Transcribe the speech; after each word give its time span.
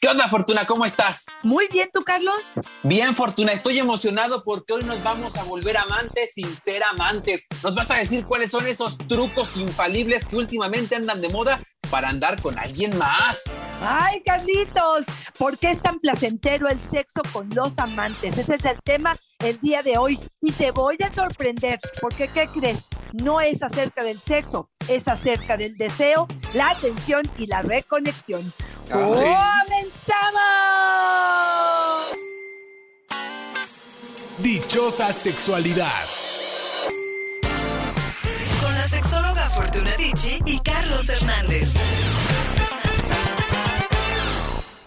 ¿Qué 0.00 0.08
onda, 0.08 0.28
Fortuna? 0.28 0.66
¿Cómo 0.66 0.84
estás? 0.84 1.26
Muy 1.42 1.68
bien, 1.68 1.88
¿tú, 1.90 2.04
Carlos? 2.04 2.36
Bien, 2.82 3.16
Fortuna. 3.16 3.52
Estoy 3.52 3.78
emocionado 3.78 4.44
porque 4.44 4.74
hoy 4.74 4.84
nos 4.84 5.02
vamos 5.02 5.36
a 5.36 5.44
volver 5.44 5.78
amantes 5.78 6.32
sin 6.34 6.54
ser 6.54 6.82
amantes. 6.84 7.46
Nos 7.62 7.74
vas 7.74 7.90
a 7.90 7.94
decir 7.94 8.26
cuáles 8.26 8.50
son 8.50 8.66
esos 8.66 8.98
trucos 8.98 9.56
infalibles 9.56 10.26
que 10.26 10.36
últimamente 10.36 10.96
andan 10.96 11.22
de 11.22 11.30
moda 11.30 11.58
para 11.90 12.10
andar 12.10 12.40
con 12.42 12.58
alguien 12.58 12.96
más. 12.98 13.56
Ay, 13.80 14.20
Carlitos, 14.22 15.06
¿por 15.38 15.56
qué 15.56 15.70
es 15.70 15.80
tan 15.80 15.98
placentero 15.98 16.68
el 16.68 16.80
sexo 16.90 17.22
con 17.32 17.48
los 17.54 17.78
amantes? 17.78 18.36
Ese 18.36 18.56
es 18.56 18.64
el 18.64 18.78
tema 18.82 19.16
el 19.38 19.58
día 19.60 19.82
de 19.82 19.96
hoy. 19.96 20.20
Y 20.42 20.52
te 20.52 20.72
voy 20.72 20.98
a 21.02 21.12
sorprender, 21.14 21.78
porque 22.02 22.28
¿qué 22.28 22.48
crees? 22.48 22.84
No 23.12 23.40
es 23.40 23.62
acerca 23.62 24.02
del 24.02 24.20
sexo, 24.20 24.68
es 24.88 25.08
acerca 25.08 25.56
del 25.56 25.76
deseo, 25.78 26.28
la 26.52 26.70
atención 26.70 27.22
y 27.38 27.46
la 27.46 27.62
reconexión. 27.62 28.52
¡Comenzamos! 28.90 29.16
Dichosa 34.38 35.12
sexualidad. 35.12 36.04
Con 38.62 38.72
la 38.72 38.88
sexóloga 38.88 39.50
Fortuna 39.50 39.96
Dicci 39.96 40.38
y 40.46 40.60
Carlos 40.60 41.08
Hernández. 41.08 41.68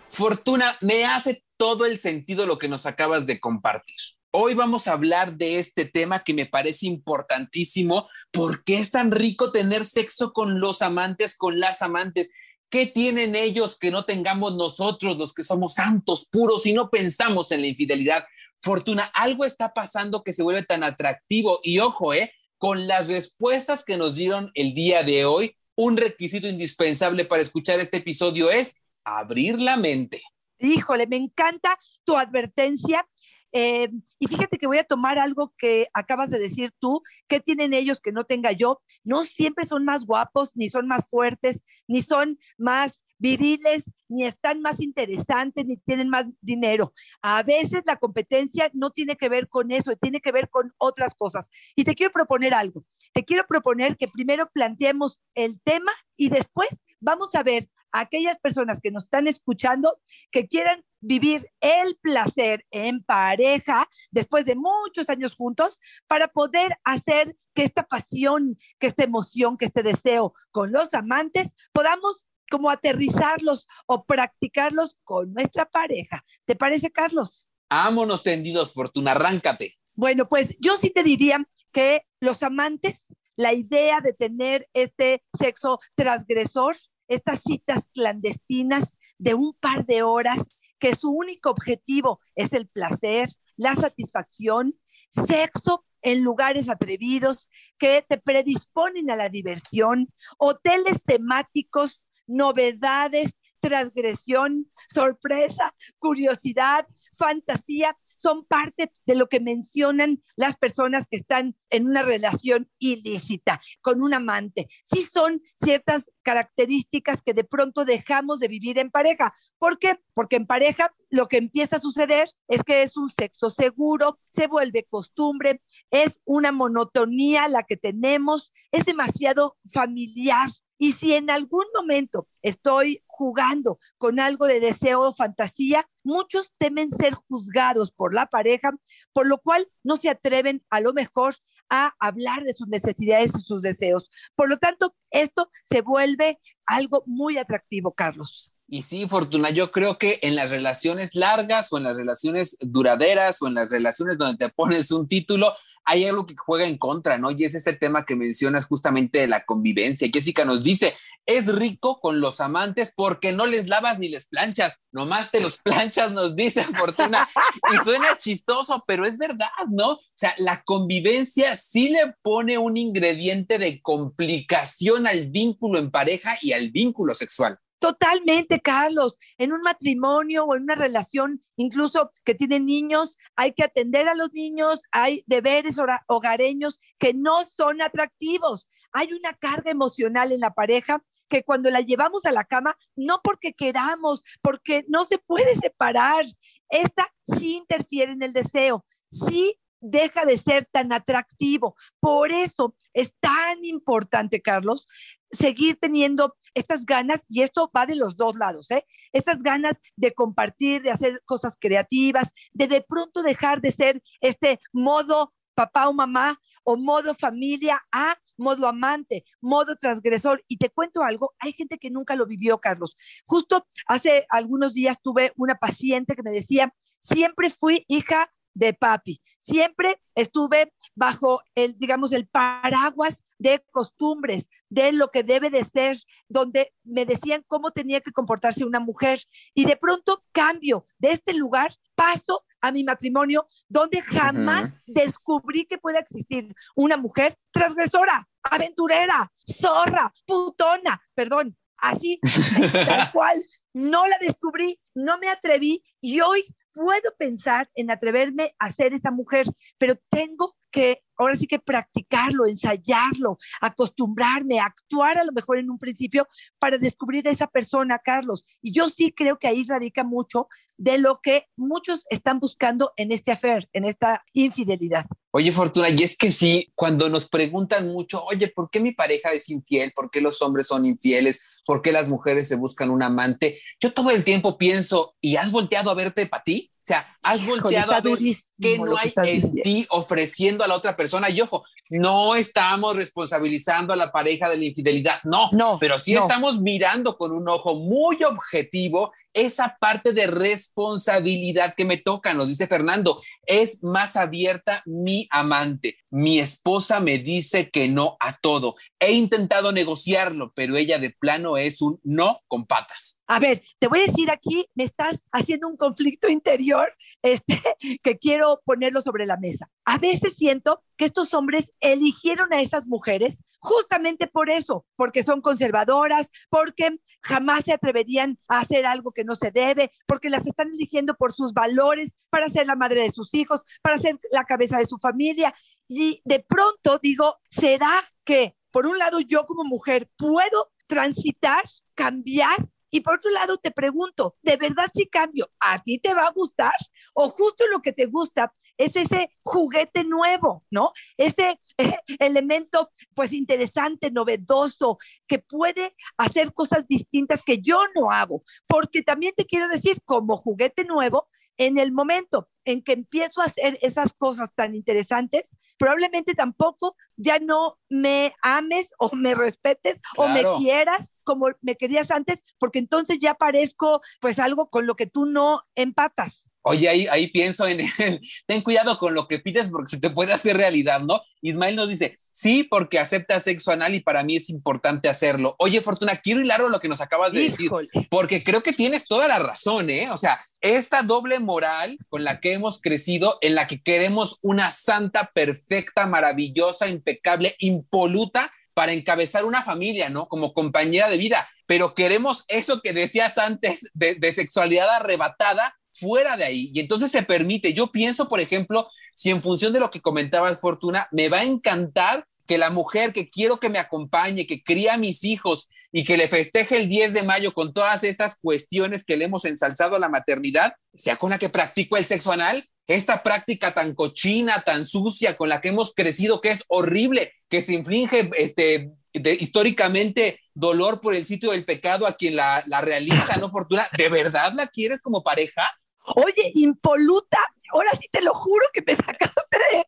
Fortuna, 0.07 0.77
me 0.79 1.05
hace 1.05 1.43
todo 1.57 1.85
el 1.85 1.99
sentido 1.99 2.45
lo 2.45 2.57
que 2.57 2.69
nos 2.69 2.85
acabas 2.85 3.25
de 3.25 3.41
compartir. 3.41 3.97
Hoy 4.31 4.53
vamos 4.53 4.87
a 4.87 4.93
hablar 4.93 5.33
de 5.33 5.59
este 5.59 5.83
tema 5.85 6.23
que 6.23 6.33
me 6.33 6.45
parece 6.45 6.85
importantísimo. 6.85 8.07
¿Por 8.31 8.63
qué 8.63 8.77
es 8.77 8.91
tan 8.91 9.11
rico 9.11 9.51
tener 9.51 9.85
sexo 9.85 10.31
con 10.31 10.61
los 10.61 10.81
amantes, 10.81 11.35
con 11.35 11.59
las 11.59 11.81
amantes? 11.81 12.29
¿Qué 12.69 12.85
tienen 12.85 13.35
ellos 13.35 13.77
que 13.77 13.91
no 13.91 14.05
tengamos 14.05 14.55
nosotros, 14.55 15.17
los 15.17 15.33
que 15.33 15.43
somos 15.43 15.73
santos, 15.73 16.27
puros, 16.31 16.65
y 16.65 16.73
no 16.73 16.89
pensamos 16.89 17.51
en 17.51 17.61
la 17.61 17.67
infidelidad? 17.67 18.25
Fortuna, 18.61 19.05
algo 19.13 19.45
está 19.45 19.73
pasando 19.73 20.23
que 20.23 20.33
se 20.33 20.43
vuelve 20.43 20.63
tan 20.63 20.83
atractivo. 20.83 21.59
Y 21.63 21.79
ojo, 21.79 22.13
¿eh? 22.13 22.31
Con 22.57 22.87
las 22.87 23.07
respuestas 23.07 23.83
que 23.83 23.97
nos 23.97 24.15
dieron 24.15 24.51
el 24.53 24.73
día 24.73 25.03
de 25.03 25.25
hoy, 25.25 25.55
un 25.75 25.97
requisito 25.97 26.47
indispensable 26.47 27.25
para 27.25 27.41
escuchar 27.41 27.79
este 27.79 27.97
episodio 27.97 28.51
es 28.51 28.75
abrir 29.03 29.59
la 29.59 29.77
mente. 29.77 30.21
Híjole, 30.59 31.07
me 31.07 31.15
encanta 31.15 31.79
tu 32.03 32.17
advertencia. 32.17 33.07
Eh, 33.51 33.89
y 34.19 34.27
fíjate 34.27 34.57
que 34.57 34.67
voy 34.67 34.77
a 34.77 34.83
tomar 34.83 35.17
algo 35.17 35.53
que 35.57 35.87
acabas 35.93 36.29
de 36.29 36.39
decir 36.39 36.73
tú, 36.79 37.01
¿qué 37.27 37.39
tienen 37.39 37.73
ellos 37.73 37.99
que 37.99 38.11
no 38.11 38.23
tenga 38.23 38.51
yo? 38.51 38.81
No 39.03 39.23
siempre 39.23 39.65
son 39.65 39.85
más 39.85 40.05
guapos, 40.05 40.51
ni 40.55 40.69
son 40.69 40.87
más 40.87 41.07
fuertes, 41.09 41.65
ni 41.87 42.01
son 42.01 42.39
más 42.57 43.05
viriles, 43.19 43.83
ni 44.07 44.23
están 44.25 44.61
más 44.61 44.79
interesantes, 44.79 45.65
ni 45.65 45.77
tienen 45.77 46.09
más 46.09 46.25
dinero. 46.41 46.93
A 47.21 47.43
veces 47.43 47.83
la 47.85 47.97
competencia 47.97 48.71
no 48.73 48.91
tiene 48.91 49.17
que 49.17 49.29
ver 49.29 49.47
con 49.49 49.71
eso, 49.71 49.95
tiene 49.97 50.21
que 50.21 50.31
ver 50.31 50.49
con 50.49 50.73
otras 50.77 51.13
cosas. 51.13 51.49
Y 51.75 51.83
te 51.83 51.95
quiero 51.95 52.11
proponer 52.11 52.53
algo. 52.53 52.85
Te 53.13 53.23
quiero 53.23 53.45
proponer 53.45 53.97
que 53.97 54.07
primero 54.07 54.49
planteemos 54.51 55.21
el 55.35 55.59
tema 55.61 55.91
y 56.15 56.29
después 56.29 56.81
vamos 56.99 57.35
a 57.35 57.43
ver 57.43 57.69
a 57.91 58.01
aquellas 58.01 58.39
personas 58.39 58.79
que 58.79 58.91
nos 58.91 59.03
están 59.03 59.27
escuchando 59.27 59.99
que 60.31 60.47
quieran 60.47 60.83
vivir 61.01 61.49
el 61.61 61.97
placer 62.01 62.65
en 62.71 63.03
pareja 63.03 63.87
después 64.11 64.45
de 64.45 64.55
muchos 64.55 65.09
años 65.09 65.35
juntos 65.35 65.79
para 66.07 66.27
poder 66.27 66.77
hacer 66.83 67.35
que 67.53 67.63
esta 67.63 67.83
pasión, 67.83 68.57
que 68.79 68.87
esta 68.87 69.03
emoción, 69.03 69.57
que 69.57 69.65
este 69.65 69.83
deseo 69.83 70.33
con 70.51 70.71
los 70.71 70.93
amantes 70.93 71.49
podamos 71.71 72.27
como 72.49 72.69
aterrizarlos 72.69 73.67
o 73.85 74.05
practicarlos 74.05 74.97
con 75.03 75.33
nuestra 75.33 75.65
pareja. 75.65 76.23
¿Te 76.45 76.55
parece, 76.55 76.91
Carlos? 76.91 77.47
Ámonos 77.69 78.23
tendidos, 78.23 78.73
Fortuna, 78.73 79.11
arráncate. 79.11 79.77
Bueno, 79.93 80.27
pues 80.27 80.55
yo 80.59 80.77
sí 80.77 80.89
te 80.89 81.03
diría 81.03 81.45
que 81.71 82.05
los 82.19 82.41
amantes, 82.41 83.15
la 83.35 83.53
idea 83.53 84.01
de 84.01 84.13
tener 84.13 84.67
este 84.73 85.23
sexo 85.37 85.79
transgresor, 85.95 86.75
estas 87.07 87.41
citas 87.43 87.87
clandestinas 87.93 88.95
de 89.17 89.33
un 89.33 89.53
par 89.53 89.85
de 89.85 90.03
horas, 90.03 90.58
que 90.79 90.95
su 90.95 91.11
único 91.11 91.49
objetivo 91.49 92.19
es 92.35 92.53
el 92.53 92.67
placer, 92.67 93.29
la 93.57 93.75
satisfacción, 93.75 94.79
sexo 95.09 95.83
en 96.01 96.23
lugares 96.23 96.69
atrevidos 96.69 97.49
que 97.77 98.03
te 98.07 98.17
predisponen 98.17 99.11
a 99.11 99.15
la 99.15 99.29
diversión, 99.29 100.07
hoteles 100.37 101.03
temáticos, 101.03 102.05
novedades, 102.27 103.33
transgresión, 103.59 104.71
sorpresa, 104.93 105.75
curiosidad, 105.97 106.87
fantasía, 107.17 107.97
son 108.19 108.45
parte 108.45 108.91
de 109.05 109.15
lo 109.15 109.29
que 109.29 109.39
mencionan 109.39 110.21
las 110.35 110.57
personas 110.57 111.07
que 111.07 111.15
están 111.15 111.55
en 111.69 111.87
una 111.87 112.03
relación 112.03 112.69
ilícita 112.77 113.61
con 113.81 114.01
un 114.01 114.13
amante. 114.13 114.67
Sí 114.83 115.05
son 115.05 115.41
ciertas 115.55 116.11
características 116.21 117.21
que 117.21 117.33
de 117.33 117.43
pronto 117.43 117.85
dejamos 117.85 118.39
de 118.39 118.49
vivir 118.49 118.77
en 118.77 118.91
pareja. 118.91 119.33
¿Por 119.57 119.79
qué? 119.79 119.99
Porque 120.13 120.35
en 120.35 120.47
pareja 120.47 120.93
lo 121.09 121.27
que 121.27 121.37
empieza 121.37 121.77
a 121.77 121.79
suceder 121.79 122.29
es 122.47 122.63
que 122.63 122.83
es 122.83 122.97
un 122.97 123.09
sexo 123.09 123.49
seguro, 123.49 124.19
se 124.27 124.47
vuelve 124.47 124.83
costumbre, 124.83 125.61
es 125.89 126.19
una 126.25 126.51
monotonía 126.51 127.47
la 127.47 127.63
que 127.63 127.77
tenemos, 127.77 128.53
es 128.71 128.85
demasiado 128.85 129.57
familiar. 129.71 130.49
Y 130.77 130.93
si 130.93 131.13
en 131.13 131.29
algún 131.29 131.65
momento 131.75 132.27
estoy 132.41 133.03
jugando 133.19 133.79
con 133.97 134.21
algo 134.21 134.45
de 134.45 134.61
deseo 134.61 135.01
o 135.01 135.13
fantasía, 135.13 135.85
muchos 136.03 136.53
temen 136.57 136.89
ser 136.89 137.13
juzgados 137.13 137.91
por 137.91 138.13
la 138.13 138.27
pareja, 138.27 138.71
por 139.11 139.27
lo 139.27 139.39
cual 139.39 139.67
no 139.83 139.97
se 139.97 140.09
atreven 140.09 140.63
a 140.69 140.79
lo 140.79 140.93
mejor 140.93 141.35
a 141.69 141.93
hablar 141.99 142.43
de 142.43 142.53
sus 142.53 142.69
necesidades 142.69 143.33
y 143.37 143.41
sus 143.41 143.61
deseos. 143.61 144.09
Por 144.37 144.47
lo 144.47 144.55
tanto, 144.55 144.95
esto 145.11 145.49
se 145.65 145.81
vuelve 145.81 146.39
algo 146.65 147.03
muy 147.05 147.37
atractivo, 147.37 147.91
Carlos. 147.91 148.53
Y 148.69 148.83
sí, 148.83 149.05
Fortuna, 149.05 149.49
yo 149.49 149.73
creo 149.73 149.97
que 149.97 150.19
en 150.21 150.37
las 150.37 150.49
relaciones 150.49 151.13
largas 151.13 151.73
o 151.73 151.77
en 151.77 151.83
las 151.83 151.97
relaciones 151.97 152.55
duraderas 152.61 153.41
o 153.41 153.47
en 153.47 153.55
las 153.55 153.69
relaciones 153.69 154.17
donde 154.17 154.37
te 154.37 154.53
pones 154.53 154.91
un 154.91 155.09
título, 155.09 155.55
hay 155.89 156.05
algo 156.05 156.25
que 156.25 156.35
juega 156.37 156.67
en 156.67 156.77
contra, 156.77 157.17
¿no? 157.17 157.31
Y 157.31 157.43
es 157.43 157.55
ese 157.55 157.73
tema 157.73 158.05
que 158.05 158.15
mencionas 158.15 158.65
justamente 158.65 159.19
de 159.19 159.27
la 159.27 159.43
convivencia. 159.43 160.07
Jessica 160.13 160.45
nos 160.45 160.63
dice, 160.63 160.93
es 161.25 161.53
rico 161.53 161.99
con 161.99 162.21
los 162.21 162.41
amantes 162.41 162.91
porque 162.95 163.31
no 163.31 163.45
les 163.45 163.67
lavas 163.67 163.99
ni 163.99 164.09
les 164.09 164.27
planchas, 164.27 164.81
nomás 164.91 165.31
te 165.31 165.39
los 165.39 165.57
planchas, 165.63 166.11
nos 166.11 166.35
dice 166.35 166.63
Fortuna. 166.63 167.29
Y 167.73 167.83
suena 167.83 168.17
chistoso, 168.17 168.83
pero 168.87 169.05
es 169.05 169.17
verdad, 169.17 169.47
¿no? 169.69 169.91
O 169.91 170.01
sea, 170.15 170.33
la 170.37 170.63
convivencia 170.63 171.55
sí 171.55 171.89
le 171.89 172.13
pone 172.21 172.57
un 172.57 172.77
ingrediente 172.77 173.57
de 173.57 173.81
complicación 173.81 175.07
al 175.07 175.27
vínculo 175.27 175.79
en 175.79 175.91
pareja 175.91 176.37
y 176.41 176.53
al 176.53 176.71
vínculo 176.71 177.13
sexual. 177.13 177.59
Totalmente, 177.79 178.59
Carlos. 178.59 179.17
En 179.37 179.53
un 179.53 179.61
matrimonio 179.61 180.43
o 180.43 180.55
en 180.55 180.63
una 180.63 180.75
relación, 180.75 181.41
incluso 181.55 182.11
que 182.25 182.35
tienen 182.35 182.65
niños, 182.65 183.17
hay 183.37 183.53
que 183.53 183.63
atender 183.63 184.09
a 184.09 184.15
los 184.15 184.33
niños, 184.33 184.81
hay 184.91 185.23
deberes 185.27 185.77
hogareños 186.07 186.81
que 186.97 187.13
no 187.13 187.45
son 187.45 187.81
atractivos. 187.81 188.67
Hay 188.91 189.13
una 189.13 189.33
carga 189.33 189.71
emocional 189.71 190.33
en 190.33 190.41
la 190.41 190.53
pareja 190.53 191.01
que 191.29 191.43
cuando 191.43 191.69
la 191.69 191.81
llevamos 191.81 192.25
a 192.25 192.31
la 192.31 192.43
cama, 192.43 192.75
no 192.95 193.21
porque 193.23 193.53
queramos, 193.53 194.23
porque 194.41 194.83
no 194.87 195.05
se 195.05 195.17
puede 195.19 195.55
separar, 195.55 196.25
esta 196.69 197.13
sí 197.37 197.55
interfiere 197.55 198.11
en 198.11 198.23
el 198.23 198.33
deseo, 198.33 198.85
sí 199.09 199.57
deja 199.81 200.25
de 200.25 200.37
ser 200.37 200.65
tan 200.65 200.91
atractivo. 200.91 201.75
Por 201.99 202.31
eso 202.31 202.75
es 202.93 203.13
tan 203.19 203.63
importante, 203.63 204.41
Carlos, 204.41 204.87
seguir 205.31 205.77
teniendo 205.79 206.35
estas 206.53 206.85
ganas, 206.85 207.23
y 207.27 207.43
esto 207.43 207.71
va 207.75 207.85
de 207.85 207.95
los 207.95 208.17
dos 208.17 208.35
lados, 208.35 208.71
¿eh? 208.71 208.85
Estas 209.13 209.41
ganas 209.41 209.79
de 209.95 210.13
compartir, 210.13 210.81
de 210.81 210.91
hacer 210.91 211.21
cosas 211.25 211.53
creativas, 211.59 212.33
de 212.51 212.67
de 212.67 212.81
pronto 212.81 213.21
dejar 213.21 213.61
de 213.61 213.71
ser 213.71 214.01
este 214.21 214.59
modo 214.73 215.33
papá 215.55 215.89
o 215.89 215.93
mamá, 215.93 216.39
o 216.63 216.77
modo 216.77 217.13
familia 217.13 217.81
a 217.91 218.17
modo 218.39 218.67
amante, 218.67 219.23
modo 219.41 219.75
transgresor. 219.75 220.43
Y 220.47 220.57
te 220.57 220.69
cuento 220.69 221.03
algo, 221.03 221.33
hay 221.39 221.53
gente 221.53 221.77
que 221.77 221.91
nunca 221.91 222.15
lo 222.15 222.25
vivió, 222.25 222.59
Carlos. 222.59 222.95
Justo 223.25 223.65
hace 223.87 224.25
algunos 224.29 224.73
días 224.73 225.01
tuve 225.01 225.33
una 225.35 225.55
paciente 225.55 226.15
que 226.15 226.23
me 226.23 226.31
decía, 226.31 226.73
siempre 227.01 227.49
fui 227.49 227.85
hija 227.87 228.31
de 228.53 228.73
papi. 228.73 229.21
Siempre 229.39 230.01
estuve 230.15 230.73
bajo 230.95 231.41
el, 231.55 231.77
digamos, 231.77 232.11
el 232.11 232.27
paraguas 232.27 233.23
de 233.37 233.63
costumbres, 233.71 234.49
de 234.69 234.91
lo 234.91 235.09
que 235.09 235.23
debe 235.23 235.49
de 235.49 235.63
ser, 235.63 235.97
donde 236.27 236.73
me 236.83 237.05
decían 237.05 237.43
cómo 237.47 237.71
tenía 237.71 238.01
que 238.01 238.11
comportarse 238.11 238.65
una 238.65 238.79
mujer. 238.79 239.21
Y 239.53 239.65
de 239.65 239.77
pronto 239.77 240.23
cambio 240.31 240.85
de 240.97 241.11
este 241.11 241.33
lugar, 241.33 241.73
paso 241.95 242.43
a 242.61 242.71
mi 242.71 242.83
matrimonio, 242.83 243.47
donde 243.67 244.01
jamás 244.01 244.71
descubrí 244.85 245.65
que 245.65 245.77
pueda 245.77 245.99
existir 245.99 246.53
una 246.75 246.97
mujer 246.97 247.37
transgresora, 247.51 248.27
aventurera, 248.43 249.31
zorra, 249.59 250.13
putona, 250.25 251.01
perdón, 251.13 251.57
así, 251.77 252.19
tal 252.85 253.11
cual. 253.11 253.43
No 253.73 254.07
la 254.07 254.17
descubrí, 254.19 254.79
no 254.95 255.17
me 255.19 255.29
atreví 255.29 255.83
y 256.01 256.21
hoy 256.21 256.43
puedo 256.73 257.15
pensar 257.17 257.69
en 257.75 257.91
atreverme 257.91 258.55
a 258.59 258.71
ser 258.71 258.93
esa 258.93 259.11
mujer, 259.11 259.45
pero 259.77 259.95
tengo 260.09 260.55
que 260.71 261.03
ahora 261.19 261.37
sí 261.37 261.45
que 261.45 261.59
practicarlo, 261.59 262.47
ensayarlo, 262.47 263.37
acostumbrarme, 263.61 264.59
actuar 264.59 265.17
a 265.17 265.23
lo 265.23 265.31
mejor 265.31 265.59
en 265.59 265.69
un 265.69 265.77
principio 265.77 266.27
para 266.57 266.77
descubrir 266.77 267.27
a 267.27 267.31
esa 267.31 267.47
persona, 267.47 267.99
Carlos. 267.99 268.45
Y 268.61 268.71
yo 268.71 268.89
sí 268.89 269.11
creo 269.11 269.37
que 269.37 269.47
ahí 269.47 269.63
radica 269.67 270.03
mucho 270.03 270.47
de 270.77 270.97
lo 270.97 271.19
que 271.21 271.47
muchos 271.55 272.05
están 272.09 272.39
buscando 272.39 272.93
en 272.95 273.11
este 273.11 273.31
affair, 273.31 273.69
en 273.73 273.85
esta 273.85 274.23
infidelidad. 274.33 275.05
Oye, 275.31 275.51
Fortuna, 275.51 275.89
y 275.89 276.01
es 276.01 276.17
que 276.17 276.31
sí, 276.31 276.71
cuando 276.73 277.07
nos 277.07 277.27
preguntan 277.27 277.87
mucho, 277.87 278.23
oye, 278.25 278.47
¿por 278.47 278.69
qué 278.71 278.79
mi 278.79 278.93
pareja 278.93 279.31
es 279.31 279.49
infiel? 279.49 279.91
¿Por 279.95 280.09
qué 280.09 280.21
los 280.21 280.41
hombres 280.41 280.67
son 280.67 280.87
infieles? 280.87 281.45
¿Por 281.65 281.83
qué 281.83 281.91
las 281.91 282.07
mujeres 282.07 282.47
se 282.47 282.55
buscan 282.55 282.89
un 282.89 283.03
amante? 283.03 283.61
Yo 283.79 283.93
todo 283.93 284.09
el 284.09 284.23
tiempo 284.23 284.57
pienso, 284.57 285.15
¿y 285.21 285.35
has 285.35 285.51
volteado 285.51 285.91
a 285.91 285.95
verte 285.95 286.25
para 286.25 286.43
ti? 286.43 286.71
O 286.77 286.85
sea, 286.89 287.19
has 287.21 287.45
volteado 287.45 287.93
a 287.93 288.01
ver 288.01 288.17
qué 288.59 288.79
no 288.79 288.97
hay 288.97 289.13
en 289.15 289.61
ti 289.61 289.85
ofreciendo 289.89 290.63
a 290.63 290.67
la 290.67 290.75
otra 290.75 290.97
persona. 290.97 291.29
Y 291.29 291.39
ojo, 291.41 291.63
no 291.89 292.35
estamos 292.35 292.95
responsabilizando 292.95 293.93
a 293.93 293.95
la 293.95 294.11
pareja 294.11 294.49
de 294.49 294.57
la 294.57 294.65
infidelidad, 294.65 295.19
no, 295.23 295.49
no 295.51 295.77
pero 295.79 295.99
sí 295.99 296.15
estamos 296.15 296.59
mirando 296.59 297.17
con 297.17 297.31
un 297.31 297.47
ojo 297.47 297.75
muy 297.75 298.23
objetivo 298.23 299.11
esa 299.33 299.77
parte 299.79 300.13
de 300.13 300.27
responsabilidad 300.27 301.75
que 301.75 301.85
me 301.85 301.97
toca, 301.97 302.33
nos 302.33 302.47
dice 302.47 302.67
Fernando, 302.67 303.21
es 303.45 303.83
más 303.83 304.15
abierta 304.15 304.83
mi 304.85 305.27
amante. 305.31 305.97
Mi 306.09 306.39
esposa 306.39 306.99
me 306.99 307.17
dice 307.19 307.69
que 307.69 307.87
no 307.87 308.17
a 308.19 308.37
todo. 308.37 308.75
He 308.99 309.11
intentado 309.11 309.71
negociarlo, 309.71 310.51
pero 310.55 310.75
ella 310.75 310.99
de 310.99 311.11
plano 311.11 311.57
es 311.57 311.81
un 311.81 311.99
no 312.03 312.41
con 312.47 312.65
patas. 312.65 313.18
A 313.31 313.37
ver, 313.37 313.61
te 313.77 313.87
voy 313.87 313.99
a 313.99 314.07
decir 314.07 314.31
aquí, 314.31 314.65
me 314.73 314.83
estás 314.83 315.23
haciendo 315.31 315.67
un 315.67 315.77
conflicto 315.77 316.29
interior 316.29 316.91
este, 317.21 317.61
que 318.01 318.17
quiero 318.17 318.59
ponerlo 318.65 319.01
sobre 319.01 319.27
la 319.27 319.37
mesa. 319.37 319.69
A 319.85 319.99
veces 319.99 320.35
siento 320.35 320.81
que 320.97 321.05
estos 321.05 321.35
hombres 321.35 321.71
eligieron 321.79 322.51
a 322.51 322.59
esas 322.59 322.87
mujeres 322.87 323.43
justamente 323.59 324.25
por 324.25 324.49
eso, 324.49 324.87
porque 324.95 325.21
son 325.21 325.41
conservadoras, 325.41 326.31
porque 326.49 326.97
jamás 327.21 327.65
se 327.65 327.73
atreverían 327.73 328.39
a 328.47 328.61
hacer 328.61 328.87
algo 328.87 329.11
que 329.11 329.25
no 329.25 329.35
se 329.35 329.51
debe, 329.51 329.91
porque 330.07 330.31
las 330.31 330.47
están 330.47 330.69
eligiendo 330.69 331.13
por 331.13 331.31
sus 331.31 331.53
valores, 331.53 332.15
para 332.31 332.49
ser 332.49 332.65
la 332.65 332.75
madre 332.75 333.03
de 333.03 333.11
sus 333.11 333.35
hijos, 333.35 333.63
para 333.83 333.99
ser 333.99 334.17
la 334.31 334.43
cabeza 334.45 334.77
de 334.79 334.87
su 334.87 334.97
familia. 334.97 335.53
Y 335.87 336.19
de 336.25 336.39
pronto 336.39 336.97
digo, 336.99 337.37
¿será 337.51 338.11
que 338.23 338.55
por 338.71 338.87
un 338.87 338.97
lado 338.97 339.19
yo 339.19 339.45
como 339.45 339.65
mujer 339.65 340.09
puedo 340.17 340.71
transitar, 340.87 341.63
cambiar 341.93 342.57
y 342.91 343.01
por 343.01 343.15
otro 343.15 343.31
lado, 343.31 343.57
te 343.57 343.71
pregunto, 343.71 344.35
¿de 344.41 344.57
verdad 344.57 344.89
si 344.93 345.07
cambio, 345.07 345.49
a 345.59 345.81
ti 345.81 345.99
te 345.99 346.13
va 346.13 346.27
a 346.27 346.31
gustar? 346.31 346.73
¿O 347.13 347.29
justo 347.29 347.65
lo 347.67 347.81
que 347.81 347.93
te 347.93 348.05
gusta 348.05 348.53
es 348.77 348.95
ese 348.95 349.29
juguete 349.43 350.03
nuevo, 350.03 350.63
¿no? 350.71 350.93
Ese 351.17 351.59
eh, 351.77 351.99
elemento, 352.19 352.89
pues, 353.13 353.33
interesante, 353.33 354.09
novedoso, 354.09 354.97
que 355.27 355.39
puede 355.39 355.95
hacer 356.17 356.53
cosas 356.53 356.87
distintas 356.87 357.43
que 357.43 357.59
yo 357.59 357.81
no 357.95 358.11
hago. 358.11 358.43
Porque 358.67 359.03
también 359.03 359.33
te 359.35 359.45
quiero 359.45 359.67
decir, 359.67 360.01
como 360.05 360.37
juguete 360.37 360.85
nuevo, 360.85 361.27
en 361.59 361.77
el 361.77 361.91
momento 361.91 362.47
en 362.63 362.81
que 362.81 362.93
empiezo 362.93 363.41
a 363.41 363.45
hacer 363.45 363.77
esas 363.81 364.13
cosas 364.13 364.49
tan 364.55 364.73
interesantes, 364.73 365.55
probablemente 365.77 366.33
tampoco 366.33 366.95
ya 367.17 367.37
no 367.39 367.77
me 367.89 368.33
ames 368.41 368.93
o 368.97 369.13
me 369.13 369.35
respetes 369.35 370.01
o 370.15 370.29
me 370.29 370.41
quieras 370.57 371.09
como 371.29 371.49
me 371.61 371.75
querías 371.75 372.09
antes, 372.09 372.41
porque 372.57 372.79
entonces 372.79 373.19
ya 373.19 373.35
parezco 373.35 374.01
pues 374.19 374.39
algo 374.39 374.71
con 374.71 374.87
lo 374.87 374.95
que 374.95 375.05
tú 375.05 375.27
no 375.27 375.61
empatas. 375.75 376.43
Oye, 376.63 376.89
ahí, 376.89 377.05
ahí 377.05 377.27
pienso 377.27 377.67
en 377.67 377.81
el, 377.81 378.19
ten 378.47 378.63
cuidado 378.63 378.97
con 378.97 379.13
lo 379.13 379.27
que 379.27 379.37
pides 379.37 379.69
porque 379.69 379.91
se 379.91 379.99
te 379.99 380.09
puede 380.09 380.33
hacer 380.33 380.57
realidad, 380.57 381.01
¿no? 381.01 381.21
Ismael 381.41 381.75
nos 381.75 381.87
dice, 381.87 382.19
sí, 382.31 382.63
porque 382.63 382.97
acepta 382.97 383.39
sexo 383.39 383.71
anal 383.71 383.93
y 383.93 383.99
para 383.99 384.23
mí 384.23 384.37
es 384.37 384.49
importante 384.49 385.07
hacerlo. 385.07 385.55
Oye, 385.59 385.81
Fortuna, 385.81 386.17
quiero 386.17 386.41
hilarlo 386.41 386.67
lo 386.67 386.79
que 386.79 386.89
nos 386.89 386.99
acabas 386.99 387.31
de 387.31 387.41
decir, 387.41 387.69
porque 388.09 388.43
creo 388.43 388.63
que 388.63 388.73
tienes 388.73 389.05
toda 389.05 389.27
la 389.27 389.37
razón, 389.37 389.91
¿eh? 389.91 390.09
O 390.09 390.17
sea, 390.17 390.39
esta 390.61 391.03
doble 391.03 391.39
moral 391.39 391.99
con 392.09 392.23
la 392.23 392.39
que 392.39 392.53
hemos 392.53 392.81
crecido, 392.81 393.37
en 393.41 393.53
la 393.53 393.67
que 393.67 393.83
queremos 393.83 394.39
una 394.41 394.71
santa, 394.71 395.29
perfecta, 395.31 396.07
maravillosa, 396.07 396.87
impecable, 396.87 397.55
impoluta, 397.59 398.51
para 398.79 398.93
encabezar 398.93 399.43
una 399.43 399.61
familia, 399.61 400.09
¿no? 400.09 400.29
Como 400.29 400.53
compañera 400.53 401.09
de 401.09 401.17
vida, 401.17 401.49
pero 401.65 401.93
queremos 401.95 402.45
eso 402.47 402.79
que 402.81 402.93
decías 402.93 403.37
antes 403.37 403.91
de, 403.93 404.31
sexualidad 404.31 404.89
arrebatada 404.89 405.75
fuera 405.91 406.37
de 406.37 406.45
ahí. 406.45 406.71
Y 406.73 406.79
entonces 406.79 407.11
se 407.11 407.21
permite. 407.23 407.73
Yo 407.73 407.91
pienso, 407.91 408.29
por 408.29 408.39
ejemplo, 408.39 408.87
si 409.13 409.31
en 409.31 409.41
función 409.41 409.73
de 409.73 409.81
lo 409.81 409.91
que 409.91 409.99
comentabas, 409.99 410.61
Fortuna, 410.61 411.09
me 411.11 411.27
va 411.27 411.39
a 411.39 411.43
encantar 411.43 412.25
que 412.47 412.57
la 412.57 412.69
mujer 412.69 413.11
que 413.11 413.27
quiero 413.27 413.59
que 413.59 413.67
me 413.67 413.79
acompañe, 413.79 414.47
que 414.47 414.63
cría 414.63 414.93
a 414.93 414.97
mis 414.97 415.25
hijos 415.25 415.67
y 415.91 416.05
que 416.05 416.15
le 416.15 416.29
festeje 416.29 416.77
el 416.77 416.87
10 416.87 417.11
de 417.11 417.23
mayo 417.23 417.51
con 417.51 417.73
todas 417.73 418.05
estas 418.05 418.37
cuestiones 418.41 419.03
que 419.03 419.17
le 419.17 419.25
hemos 419.25 419.43
ensalzado 419.43 419.97
a 419.97 419.99
la 419.99 420.07
maternidad, 420.07 420.75
sea 420.95 421.17
con 421.17 421.31
la 421.31 421.37
que 421.37 421.49
practico 421.49 421.97
el 421.97 422.05
sexo 422.05 422.31
anal, 422.31 422.68
esta 422.89 423.21
práctica 423.21 423.73
tan 423.73 423.93
cochina, 423.93 424.61
tan 424.61 424.83
sucia, 424.83 425.37
con 425.37 425.47
la 425.47 425.61
que 425.61 425.69
hemos 425.69 425.93
crecido, 425.93 426.41
que 426.41 426.49
es 426.49 426.63
horrible, 426.67 427.33
que 427.47 427.61
se 427.61 427.73
inflige 427.73 428.31
este, 428.35 428.91
históricamente 429.13 430.39
dolor 430.55 430.99
por 430.99 431.13
el 431.13 431.25
sitio 431.25 431.51
del 431.51 431.65
pecado 431.65 432.07
a 432.07 432.13
quien 432.13 432.35
la, 432.35 432.63
la 432.65 432.81
realiza, 432.81 433.37
¿no, 433.37 433.51
Fortuna? 433.51 433.87
¿De 433.95 434.09
verdad 434.09 434.53
la 434.53 434.65
quieres 434.67 434.99
como 435.01 435.21
pareja? 435.21 435.71
Oye, 436.15 436.51
impoluta, 436.55 437.37
ahora 437.71 437.89
sí 437.99 438.07
te 438.11 438.21
lo 438.21 438.33
juro 438.33 438.65
que 438.73 438.83
me 438.85 438.95
sacaste 438.95 439.57
de 439.71 439.85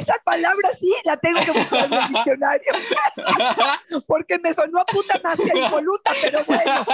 esa 0.00 0.14
palabra 0.24 0.70
sí 0.72 0.92
la 1.04 1.16
tengo 1.16 1.40
que 1.40 1.50
buscar 1.52 1.86
en 1.86 1.92
el 1.92 2.08
diccionario. 2.08 2.72
Porque 4.06 4.38
me 4.38 4.52
sonó 4.54 4.80
a 4.80 4.84
puta 4.84 5.20
más 5.22 5.38
que 5.38 5.58
impoluta 5.58 6.12
pero 6.22 6.44
bueno 6.44 6.86